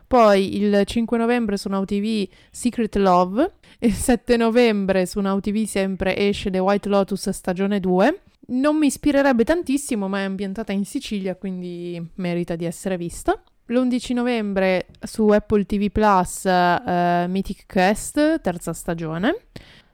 Poi 0.06 0.56
il 0.56 0.82
5 0.84 1.16
novembre 1.16 1.56
su 1.56 1.68
Now 1.68 1.84
TV 1.84 2.28
Secret 2.50 2.96
Love, 2.96 3.52
il 3.78 3.94
7 3.94 4.36
novembre 4.36 5.06
su 5.06 5.20
Now 5.20 5.38
TV 5.38 5.64
sempre 5.64 6.16
esce 6.16 6.50
The 6.50 6.58
White 6.58 6.88
Lotus 6.88 7.30
stagione 7.30 7.78
2. 7.78 8.20
Non 8.46 8.76
mi 8.76 8.86
ispirerebbe 8.86 9.44
tantissimo, 9.44 10.08
ma 10.08 10.18
è 10.18 10.22
ambientata 10.24 10.72
in 10.72 10.84
Sicilia, 10.84 11.36
quindi 11.36 12.04
merita 12.16 12.56
di 12.56 12.64
essere 12.64 12.96
vista. 12.96 13.40
L'11 13.66 14.12
novembre 14.12 14.88
su 15.00 15.26
Apple 15.28 15.64
TV 15.64 15.90
Plus 15.90 16.44
uh, 16.44 17.26
Mythic 17.30 17.64
Quest, 17.66 18.40
terza 18.42 18.74
stagione. 18.74 19.46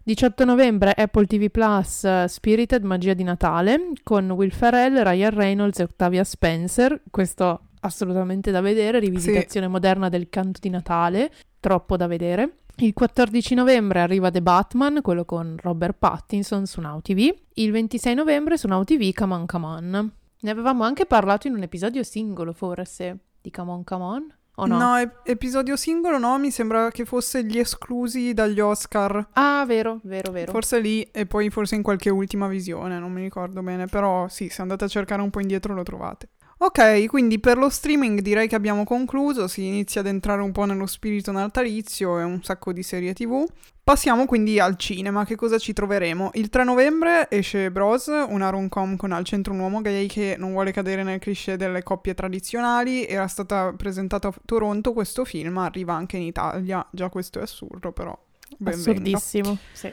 18 0.02 0.44
novembre 0.44 0.92
Apple 0.92 1.26
TV 1.26 1.50
Plus 1.50 2.02
uh, 2.02 2.26
Spirited 2.26 2.82
Magia 2.82 3.14
di 3.14 3.22
Natale 3.22 3.92
con 4.02 4.28
Will 4.32 4.50
Ferrell, 4.50 5.00
Ryan 5.04 5.30
Reynolds 5.30 5.78
e 5.78 5.84
Octavia 5.84 6.24
Spencer. 6.24 7.00
Questo 7.10 7.60
assolutamente 7.82 8.50
da 8.50 8.60
vedere, 8.60 8.98
rivisitazione 8.98 9.66
sì. 9.66 9.72
moderna 9.72 10.08
del 10.08 10.28
canto 10.28 10.58
di 10.60 10.68
Natale, 10.68 11.30
troppo 11.60 11.96
da 11.96 12.08
vedere. 12.08 12.56
Il 12.78 12.92
14 12.92 13.54
novembre 13.54 14.00
arriva 14.00 14.32
The 14.32 14.42
Batman, 14.42 15.00
quello 15.00 15.24
con 15.24 15.54
Robert 15.60 15.94
Pattinson 15.96 16.66
su 16.66 16.80
Now 16.80 17.00
TV. 17.02 17.32
Il 17.54 17.70
26 17.70 18.14
novembre 18.14 18.58
su 18.58 18.66
Now 18.66 18.82
TV 18.82 19.12
Come 19.12 19.34
On 19.34 19.46
Come 19.46 19.66
On. 19.66 20.12
Ne 20.40 20.50
avevamo 20.50 20.82
anche 20.82 21.06
parlato 21.06 21.46
in 21.46 21.54
un 21.54 21.62
episodio 21.62 22.02
singolo, 22.02 22.52
forse 22.52 23.18
di 23.40 23.50
Come 23.50 23.70
On 23.70 23.84
Come 23.84 24.02
On? 24.04 24.34
O 24.56 24.66
no? 24.66 24.78
No, 24.78 24.96
ep- 24.98 25.20
episodio 25.24 25.74
singolo 25.76 26.18
no, 26.18 26.38
mi 26.38 26.50
sembra 26.50 26.90
che 26.90 27.04
fosse 27.04 27.44
gli 27.44 27.58
esclusi 27.58 28.34
dagli 28.34 28.60
Oscar. 28.60 29.28
Ah, 29.32 29.64
vero, 29.66 30.00
vero, 30.02 30.32
vero. 30.32 30.50
Forse 30.52 30.80
lì 30.80 31.02
e 31.02 31.24
poi 31.24 31.48
forse 31.48 31.76
in 31.76 31.82
qualche 31.82 32.10
ultima 32.10 32.46
visione, 32.46 32.98
non 32.98 33.10
mi 33.10 33.22
ricordo 33.22 33.62
bene, 33.62 33.86
però 33.86 34.28
sì, 34.28 34.48
se 34.50 34.60
andate 34.60 34.84
a 34.84 34.88
cercare 34.88 35.22
un 35.22 35.30
po' 35.30 35.40
indietro 35.40 35.72
lo 35.72 35.82
trovate. 35.82 36.28
Ok, 36.62 37.06
quindi 37.06 37.40
per 37.40 37.56
lo 37.56 37.70
streaming 37.70 38.20
direi 38.20 38.46
che 38.46 38.54
abbiamo 38.54 38.84
concluso, 38.84 39.48
si 39.48 39.64
inizia 39.64 40.02
ad 40.02 40.08
entrare 40.08 40.42
un 40.42 40.52
po' 40.52 40.66
nello 40.66 40.84
spirito 40.84 41.32
natalizio 41.32 42.18
e 42.18 42.22
un 42.22 42.42
sacco 42.42 42.74
di 42.74 42.82
serie 42.82 43.14
tv. 43.14 43.46
Passiamo 43.90 44.24
quindi 44.24 44.60
al 44.60 44.76
cinema, 44.76 45.24
che 45.24 45.34
cosa 45.34 45.58
ci 45.58 45.72
troveremo? 45.72 46.30
Il 46.34 46.48
3 46.48 46.62
novembre 46.62 47.28
esce 47.28 47.72
Bros, 47.72 48.06
una 48.06 48.48
rom-com 48.48 48.94
con 48.94 49.10
al 49.10 49.24
centro 49.24 49.52
un 49.52 49.58
uomo 49.58 49.80
gay 49.80 50.06
che 50.06 50.36
non 50.38 50.52
vuole 50.52 50.70
cadere 50.70 51.02
nel 51.02 51.18
cliché 51.18 51.56
delle 51.56 51.82
coppie 51.82 52.14
tradizionali, 52.14 53.04
era 53.04 53.26
stata 53.26 53.74
presentata 53.76 54.28
a 54.28 54.34
Toronto 54.44 54.92
questo 54.92 55.24
film, 55.24 55.58
arriva 55.58 55.92
anche 55.92 56.18
in 56.18 56.22
Italia, 56.22 56.86
già 56.92 57.08
questo 57.08 57.40
è 57.40 57.42
assurdo 57.42 57.90
però. 57.90 58.16
Benvenuto. 58.58 58.90
Assurdissimo, 58.90 59.58
sì. 59.72 59.92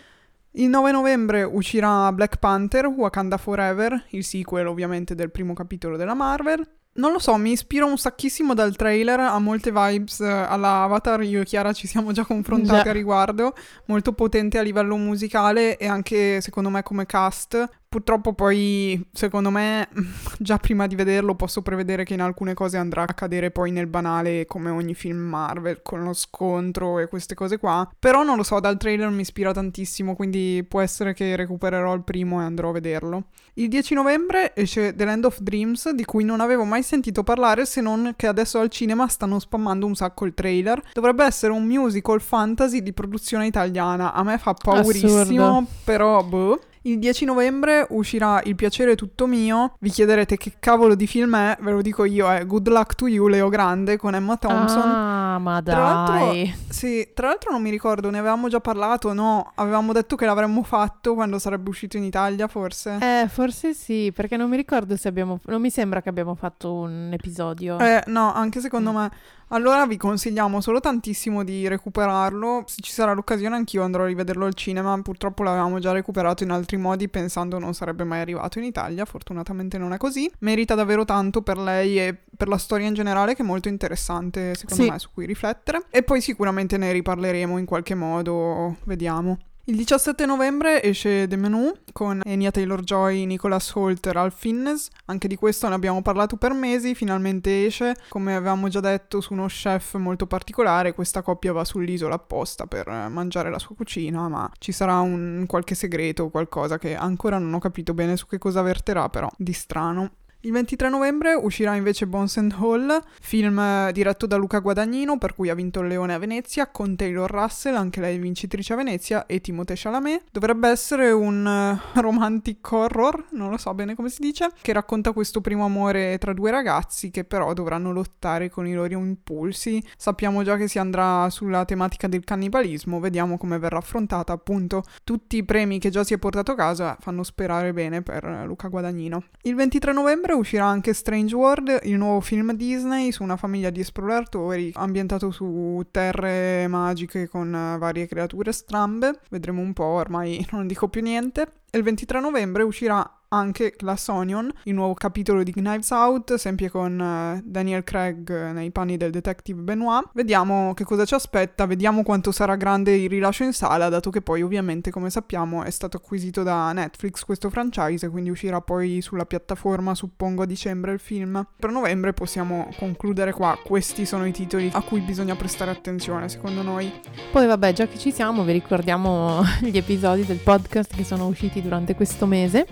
Il 0.51 0.69
9 0.69 0.91
novembre 0.91 1.41
uscirà 1.41 2.11
Black 2.13 2.37
Panther, 2.37 2.85
Wakanda 2.85 3.37
Forever, 3.37 4.05
il 4.09 4.23
sequel 4.23 4.67
ovviamente 4.67 5.15
del 5.15 5.31
primo 5.31 5.53
capitolo 5.53 5.97
della 5.97 6.13
Marvel. 6.13 6.63
Non 6.97 7.11
lo 7.11 7.19
so, 7.19 7.35
mi 7.37 7.51
ispira 7.51 7.85
un 7.85 7.97
sacchissimo 7.97 8.55
dal 8.55 8.75
trailer, 8.75 9.19
ha 9.19 9.37
molte 9.37 9.71
vibes 9.71 10.19
eh, 10.19 10.27
alla 10.27 10.81
Avatar, 10.81 11.21
io 11.21 11.41
e 11.41 11.45
Chiara 11.45 11.71
ci 11.71 11.85
siamo 11.85 12.11
già 12.11 12.25
confrontate 12.25 12.83
Già. 12.83 12.89
a 12.89 12.93
riguardo, 12.93 13.53
molto 13.85 14.13
potente 14.13 14.57
a 14.57 14.63
livello 14.63 14.97
musicale 14.97 15.77
e 15.77 15.87
anche 15.87 16.41
secondo 16.41 16.69
me 16.69 16.81
come 16.81 17.05
cast. 17.05 17.69
Purtroppo 17.89 18.33
poi, 18.33 19.01
secondo 19.13 19.49
me, 19.49 19.87
già 20.39 20.57
prima 20.57 20.87
di 20.87 20.95
vederlo 20.95 21.35
posso 21.35 21.61
prevedere 21.61 22.03
che 22.03 22.13
in 22.13 22.21
alcune 22.21 22.53
cose 22.53 22.77
andrà 22.77 23.03
a 23.03 23.13
cadere 23.13 23.49
poi 23.49 23.71
nel 23.71 23.87
banale 23.87 24.45
come 24.45 24.69
ogni 24.69 24.93
film 24.93 25.19
Marvel, 25.19 25.81
con 25.81 26.03
lo 26.03 26.13
scontro 26.13 26.99
e 26.99 27.07
queste 27.07 27.33
cose 27.33 27.57
qua. 27.57 27.89
Però 27.97 28.23
non 28.23 28.35
lo 28.35 28.43
so, 28.43 28.59
dal 28.59 28.77
trailer 28.77 29.09
mi 29.09 29.21
ispira 29.21 29.53
tantissimo, 29.53 30.15
quindi 30.15 30.65
può 30.67 30.81
essere 30.81 31.13
che 31.13 31.35
recupererò 31.35 31.93
il 31.93 32.03
primo 32.03 32.41
e 32.41 32.43
andrò 32.43 32.69
a 32.69 32.73
vederlo. 32.73 33.23
Il 33.53 33.69
10 33.69 33.93
novembre 33.93 34.53
esce 34.53 34.93
The 34.93 35.05
Land 35.05 35.25
of 35.25 35.39
Dreams, 35.39 35.89
di 35.91 36.05
cui 36.05 36.23
non 36.23 36.41
avevo 36.41 36.63
mai 36.65 36.83
sentito 36.83 37.23
parlare 37.23 37.65
se 37.65 37.81
non 37.81 38.13
che 38.15 38.27
adesso 38.27 38.59
al 38.59 38.69
cinema 38.69 39.07
stanno 39.07 39.39
spammando 39.39 39.85
un 39.85 39.95
sacco 39.95 40.25
il 40.25 40.33
trailer. 40.33 40.81
Dovrebbe 40.93 41.23
essere 41.23 41.53
un 41.53 41.65
musical 41.65 42.21
fantasy 42.21 42.83
di 42.83 42.93
produzione 42.93 43.47
italiana. 43.47 44.13
A 44.13 44.23
me 44.23 44.37
fa 44.37 44.53
paurissimo, 44.53 45.21
Assurdo. 45.21 45.65
però 45.83 46.23
boh. 46.23 46.59
Il 46.87 46.99
10 46.99 47.25
novembre 47.25 47.85
uscirà 47.89 48.41
Il 48.45 48.55
piacere 48.55 48.93
è 48.93 48.95
tutto 48.95 49.27
mio. 49.27 49.73
Vi 49.79 49.89
chiederete 49.89 50.37
che 50.37 50.53
cavolo 50.57 50.95
di 50.95 51.05
film 51.05 51.35
è, 51.35 51.57
ve 51.59 51.71
lo 51.71 51.81
dico 51.81 52.05
io, 52.05 52.31
è 52.31 52.45
Good 52.45 52.69
Luck 52.69 52.95
to 52.95 53.07
You, 53.07 53.27
Leo 53.27 53.49
Grande 53.49 53.97
con 53.97 54.15
Emma 54.15 54.37
Thompson. 54.37 54.89
Ah, 54.89 55.37
ma 55.37 55.61
Tra 55.61 55.77
l'altro- 55.77 56.15
dai. 56.27 56.55
Sì, 56.69 57.09
tra 57.13 57.27
l'altro 57.27 57.51
non 57.51 57.61
mi 57.61 57.69
ricordo, 57.71 58.09
ne 58.09 58.19
avevamo 58.19 58.47
già 58.47 58.61
parlato, 58.61 59.11
no? 59.11 59.51
Avevamo 59.55 59.91
detto 59.91 60.15
che 60.15 60.25
l'avremmo 60.25 60.63
fatto 60.63 61.13
quando 61.13 61.39
sarebbe 61.39 61.69
uscito 61.69 61.97
in 61.97 62.03
Italia, 62.03 62.47
forse. 62.47 62.97
Eh, 63.01 63.27
forse 63.27 63.73
sì, 63.73 64.13
perché 64.15 64.37
non 64.37 64.49
mi 64.49 64.55
ricordo 64.55 64.95
se 64.95 65.09
abbiamo... 65.09 65.39
Non 65.47 65.59
mi 65.59 65.69
sembra 65.69 66.01
che 66.01 66.07
abbiamo 66.07 66.35
fatto 66.35 66.71
un 66.73 67.09
episodio. 67.11 67.77
Eh, 67.79 68.03
no, 68.07 68.33
anche 68.33 68.61
secondo 68.61 68.91
Mm. 68.91 68.95
me. 68.95 69.11
Allora 69.51 69.85
vi 69.87 69.95
consigliamo 69.95 70.59
solo 70.59 70.81
tantissimo 70.81 71.43
di 71.45 71.69
recuperarlo. 71.69 72.63
Se 72.65 72.81
ci 72.81 72.91
sarà 72.91 73.13
l'occasione 73.13 73.55
anch'io 73.55 73.81
andrò 73.81 74.03
a 74.03 74.07
rivederlo 74.07 74.45
al 74.45 74.53
cinema. 74.53 75.01
Purtroppo 75.01 75.41
l'avevamo 75.43 75.79
già 75.79 75.93
recuperato 75.93 76.43
in 76.43 76.49
altri 76.49 76.75
modi 76.75 77.07
pensando 77.07 77.57
non 77.57 77.73
sarebbe 77.73 78.03
mai 78.03 78.19
arrivato 78.19 78.59
in 78.59 78.65
Italia. 78.65 79.05
Fortunatamente 79.05 79.77
non 79.77 79.93
è 79.93 79.97
così. 79.97 80.29
Merita 80.39 80.75
davvero 80.75 81.05
tanto 81.05 81.41
per 81.41 81.57
lei 81.57 81.97
e 81.97 82.17
per 82.35 82.49
la 82.49 82.57
storia 82.57 82.87
in 82.87 82.93
generale 82.93 83.35
che 83.35 83.43
è 83.43 83.45
molto 83.45 83.69
interessante 83.69 84.53
secondo 84.53 84.83
Sì. 84.83 84.89
me 84.89 84.99
su 84.99 85.09
cui 85.13 85.25
riflettere. 85.25 85.83
E 85.91 86.03
poi 86.03 86.19
sicuramente 86.19 86.77
ne 86.77 86.91
riparleremo 86.91 87.57
in 87.57 87.65
qualche 87.65 87.95
modo. 87.95 88.75
Vediamo. 88.83 89.37
Il 89.69 89.75
17 89.75 90.25
novembre 90.25 90.81
esce 90.81 91.27
The 91.27 91.35
Menu 91.35 91.73
con 91.91 92.21
Enya 92.23 92.51
Taylor-Joy, 92.51 93.25
Nicholas 93.25 93.69
Holt 93.75 94.07
e 94.07 94.13
Ralph 94.13 94.37
Fiennes. 94.37 94.87
Anche 95.07 95.27
di 95.27 95.35
questo 95.35 95.67
ne 95.67 95.75
abbiamo 95.75 96.01
parlato 96.01 96.37
per 96.37 96.53
mesi, 96.53 96.95
finalmente 96.95 97.65
esce. 97.65 97.93
Come 98.07 98.33
avevamo 98.33 98.69
già 98.69 98.79
detto 98.79 99.19
su 99.19 99.33
uno 99.33 99.47
chef 99.47 99.95
molto 99.95 100.25
particolare, 100.25 100.93
questa 100.93 101.21
coppia 101.21 101.51
va 101.51 101.65
sull'isola 101.65 102.15
apposta 102.15 102.65
per 102.65 102.87
mangiare 103.09 103.49
la 103.49 103.59
sua 103.59 103.75
cucina, 103.75 104.29
ma 104.29 104.49
ci 104.57 104.71
sarà 104.71 105.01
un 105.01 105.43
qualche 105.45 105.75
segreto 105.75 106.23
o 106.23 106.29
qualcosa 106.29 106.77
che 106.77 106.95
ancora 106.95 107.37
non 107.37 107.53
ho 107.53 107.59
capito 107.59 107.93
bene 107.93 108.15
su 108.15 108.25
che 108.25 108.37
cosa 108.37 108.61
verterà, 108.61 109.09
però 109.09 109.29
di 109.35 109.51
strano. 109.51 110.11
Il 110.47 110.53
23 110.53 110.87
novembre 110.87 111.33
uscirà 111.33 111.75
invece 111.75 112.07
Bones 112.07 112.37
and 112.37 112.55
Hall, 112.57 113.03
film 113.19 113.91
diretto 113.91 114.25
da 114.27 114.37
Luca 114.37 114.59
Guadagnino, 114.59 115.17
per 115.17 115.35
cui 115.35 115.49
ha 115.49 115.53
vinto 115.53 115.81
il 115.81 115.89
Leone 115.89 116.13
a 116.13 116.19
Venezia, 116.19 116.67
con 116.67 116.95
Taylor 116.95 117.29
Russell, 117.29 117.75
anche 117.75 117.99
lei 117.99 118.17
vincitrice 118.17 118.71
a 118.71 118.77
Venezia, 118.77 119.25
e 119.25 119.41
Timothée 119.41 119.75
Chalamet. 119.77 120.23
Dovrebbe 120.31 120.69
essere 120.69 121.11
un 121.11 121.45
eh, 121.45 121.99
romantic 121.99 122.71
horror, 122.71 123.25
non 123.31 123.49
lo 123.49 123.57
so 123.57 123.73
bene 123.73 123.93
come 123.93 124.07
si 124.07 124.21
dice, 124.21 124.49
che 124.61 124.71
racconta 124.71 125.11
questo 125.11 125.41
primo 125.41 125.65
amore 125.65 126.17
tra 126.17 126.31
due 126.31 126.49
ragazzi 126.49 127.11
che 127.11 127.25
però 127.25 127.51
dovranno 127.51 127.91
lottare 127.91 128.49
con 128.49 128.65
i 128.65 128.73
loro 128.73 128.93
impulsi. 128.93 129.83
Sappiamo 129.97 130.43
già 130.43 130.55
che 130.55 130.69
si 130.69 130.79
andrà 130.79 131.29
sulla 131.29 131.65
tematica 131.65 132.07
del 132.07 132.23
cannibalismo, 132.23 133.01
vediamo 133.01 133.37
come 133.37 133.59
verrà 133.59 133.79
affrontata. 133.79 134.31
Appunto, 134.31 134.83
tutti 135.03 135.35
i 135.35 135.43
premi 135.43 135.77
che 135.77 135.89
già 135.89 136.05
si 136.05 136.13
è 136.13 136.17
portato 136.17 136.51
a 136.53 136.55
casa 136.55 136.95
fanno 137.01 137.23
sperare 137.23 137.73
bene 137.73 138.01
per 138.01 138.23
Luca 138.45 138.69
Guadagnino. 138.69 139.23
Il 139.41 139.55
23 139.55 139.91
novembre 139.91 140.35
uscirà 140.37 140.65
anche 140.65 140.93
Strange 140.93 141.35
World, 141.35 141.79
il 141.83 141.97
nuovo 141.97 142.21
film 142.21 142.53
Disney 142.53 143.11
su 143.11 143.23
una 143.23 143.37
famiglia 143.37 143.69
di 143.69 143.79
esploratori 143.79 144.71
ambientato 144.75 145.31
su 145.31 145.85
terre 145.91 146.67
magiche 146.67 147.27
con 147.27 147.53
eh, 147.53 147.77
varie 147.77 148.07
creature 148.07 148.51
strambe. 148.51 149.19
Vedremo 149.29 149.61
un 149.61 149.73
po', 149.73 149.83
ormai 149.83 150.45
non 150.51 150.67
dico 150.67 150.87
più 150.87 151.01
niente. 151.01 151.51
E 151.69 151.77
il 151.77 151.83
23 151.83 152.19
novembre 152.19 152.63
uscirà 152.63 153.16
anche 153.29 153.73
Glass 153.75 154.07
Onion, 154.07 154.51
il 154.63 154.73
nuovo 154.73 154.93
capitolo 154.93 155.43
di 155.43 155.51
Knives 155.51 155.89
Out, 155.89 156.35
sempre 156.35 156.69
con 156.69 156.99
eh, 156.99 157.41
Daniel 157.43 157.83
Craig 157.83 158.29
eh, 158.29 158.51
nei 158.53 158.71
panni 158.71 158.95
del 158.95 159.11
detective 159.11 159.61
Benoit. 159.61 160.09
Vediamo 160.13 160.73
che 160.73 160.83
cosa 160.83 161.03
ci 161.03 161.13
aspetta, 161.13 161.65
vediamo 161.65 162.03
quanto 162.03 162.31
sarà 162.31 162.55
grande 162.55 162.95
il 162.95 163.09
rilascio 163.09 163.43
in 163.43 163.53
sala, 163.53 163.89
dato 163.89 164.09
che 164.09 164.21
poi 164.21 164.41
ovviamente, 164.41 164.91
come 164.91 165.09
sappiamo, 165.09 165.63
è 165.63 165.69
stato 165.71 165.97
acquisito 165.97 166.43
da 166.43 166.71
Netflix 166.71 167.23
questo 167.23 167.49
franchise, 167.49 168.09
quindi 168.09 168.29
uscirà 168.29 168.61
poi 168.61 169.01
sulla 169.01 169.25
piattaforma, 169.25 169.93
suppongo, 169.93 170.43
a 170.43 170.45
dicembre 170.45 170.93
il 170.93 170.99
film. 170.99 171.45
Per 171.57 171.69
novembre 171.69 172.13
possiamo 172.13 172.69
concludere 172.77 173.33
qua, 173.33 173.57
questi 173.63 174.05
sono 174.05 174.25
i 174.25 174.31
titoli 174.31 174.69
a 174.73 174.81
cui 174.81 175.01
bisogna 175.01 175.35
prestare 175.35 175.71
attenzione, 175.71 176.29
secondo 176.29 176.61
noi. 176.61 176.91
Poi 177.31 177.45
vabbè, 177.45 177.73
già 177.73 177.87
che 177.87 177.97
ci 177.97 178.11
siamo, 178.11 178.43
vi 178.43 178.53
ricordiamo 178.53 179.41
gli 179.61 179.77
episodi 179.77 180.25
del 180.25 180.37
podcast 180.37 180.95
che 180.95 181.03
sono 181.03 181.27
usciti 181.27 181.61
durante 181.61 181.95
questo 181.95 182.25
mese 182.25 182.65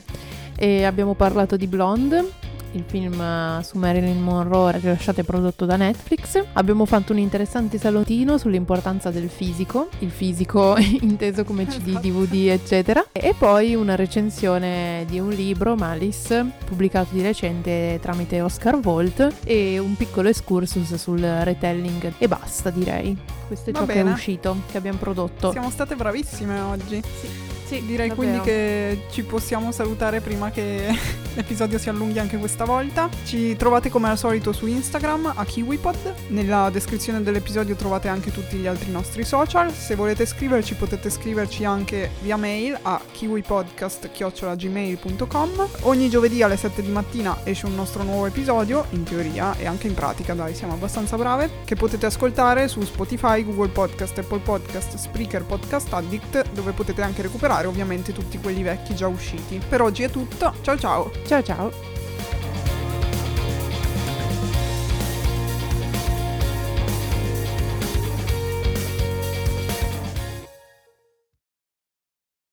e 0.55 0.83
abbiamo 0.83 1.13
parlato 1.13 1.55
di 1.57 1.67
Blonde, 1.67 2.31
il 2.75 2.83
film 2.85 3.19
eh, 3.19 3.63
su 3.63 3.77
Marilyn 3.77 4.21
Monroe 4.21 4.77
rilasciato 4.79 5.21
e 5.21 5.23
prodotto 5.23 5.65
da 5.65 5.77
Netflix. 5.77 6.43
Abbiamo 6.53 6.85
fatto 6.85 7.13
un 7.13 7.19
interessante 7.19 7.77
salotino 7.77 8.37
sull'importanza 8.37 9.11
del 9.11 9.29
fisico, 9.29 9.87
il 9.99 10.09
fisico 10.11 10.75
inteso 11.01 11.43
come 11.45 11.65
CD. 11.67 11.99
DVD, 11.99 12.49
eccetera. 12.49 13.05
E 13.13 13.33
poi 13.37 13.75
una 13.75 13.95
recensione 13.95 15.05
di 15.07 15.19
un 15.19 15.29
libro, 15.29 15.75
Malice, 15.75 16.45
pubblicato 16.65 17.13
di 17.13 17.21
recente 17.21 17.97
tramite 18.01 18.41
Oscar 18.41 18.77
Volt 18.79 19.35
e 19.45 19.79
un 19.79 19.95
piccolo 19.95 20.27
excursus 20.27 20.93
sul 20.95 21.21
retelling 21.21 22.13
e 22.17 22.27
basta 22.27 22.69
direi. 22.71 23.17
Questo 23.47 23.69
è 23.69 23.73
Va 23.73 23.79
ciò 23.79 23.85
che 23.85 23.93
è 23.93 23.95
bene. 23.97 24.11
uscito, 24.11 24.57
che 24.69 24.77
abbiamo 24.77 24.97
prodotto. 24.97 25.51
Siamo 25.51 25.69
state 25.69 25.95
bravissime 25.95 26.59
oggi. 26.59 27.01
Sì, 27.21 27.27
Direi 27.67 28.09
quindi 28.09 28.39
che 28.41 29.05
ci 29.11 29.23
possiamo 29.23 29.71
salutare 29.71 30.21
prima 30.21 30.51
che 30.51 30.87
l'episodio 31.35 31.77
si 31.77 31.89
allunghi 31.89 32.19
anche 32.19 32.37
questa 32.37 32.65
volta. 32.65 33.09
Ci 33.25 33.55
trovate 33.55 33.89
come 33.89 34.09
al 34.09 34.17
solito 34.17 34.51
su 34.51 34.67
Instagram 34.67 35.33
a 35.35 35.45
KiwiPod. 35.45 36.13
Nella 36.27 36.69
descrizione 36.69 37.23
dell'episodio 37.23 37.75
trovate 37.75 38.07
anche 38.07 38.31
tutti 38.31 38.57
gli 38.57 38.67
altri 38.67 38.91
nostri 38.91 39.23
social. 39.23 39.71
Se 39.71 39.95
volete 39.95 40.25
scriverci 40.25 40.75
potete 40.75 41.09
scriverci 41.09 41.65
anche 41.65 42.11
via 42.21 42.37
mail 42.37 42.77
a 42.81 42.99
kiwipodcast.gmail.com 43.11 45.67
Ogni 45.81 46.09
giovedì 46.09 46.41
alle 46.41 46.57
7 46.57 46.81
di 46.81 46.91
mattina 46.91 47.37
esce 47.43 47.65
un 47.65 47.75
nostro 47.75 48.03
nuovo 48.03 48.25
episodio, 48.25 48.85
in 48.91 49.03
teoria 49.03 49.55
e 49.57 49.65
anche 49.65 49.87
in 49.87 49.93
pratica, 49.93 50.33
dai, 50.33 50.55
siamo 50.55 50.73
abbastanza 50.73 51.17
brave, 51.17 51.49
che 51.65 51.75
potete 51.75 52.05
ascoltare 52.05 52.67
su 52.67 52.81
Spotify, 52.81 53.43
Google 53.43 53.69
Podcast, 53.69 54.17
Apple 54.17 54.39
Podcast, 54.39 54.97
Spreaker, 54.97 55.43
Podcast 55.43 55.91
Addict, 55.93 56.51
dove 56.51 56.71
potete 56.71 57.01
anche 57.01 57.21
recuperare 57.55 57.67
ovviamente 57.67 58.11
tutti 58.13 58.39
quelli 58.39 58.63
vecchi 58.63 58.95
già 58.95 59.07
usciti. 59.07 59.61
Per 59.67 59.81
oggi 59.81 60.03
è 60.03 60.09
tutto, 60.09 60.53
ciao 60.61 60.77
ciao! 60.77 61.11
Ciao 61.25 61.43
ciao. 61.43 61.71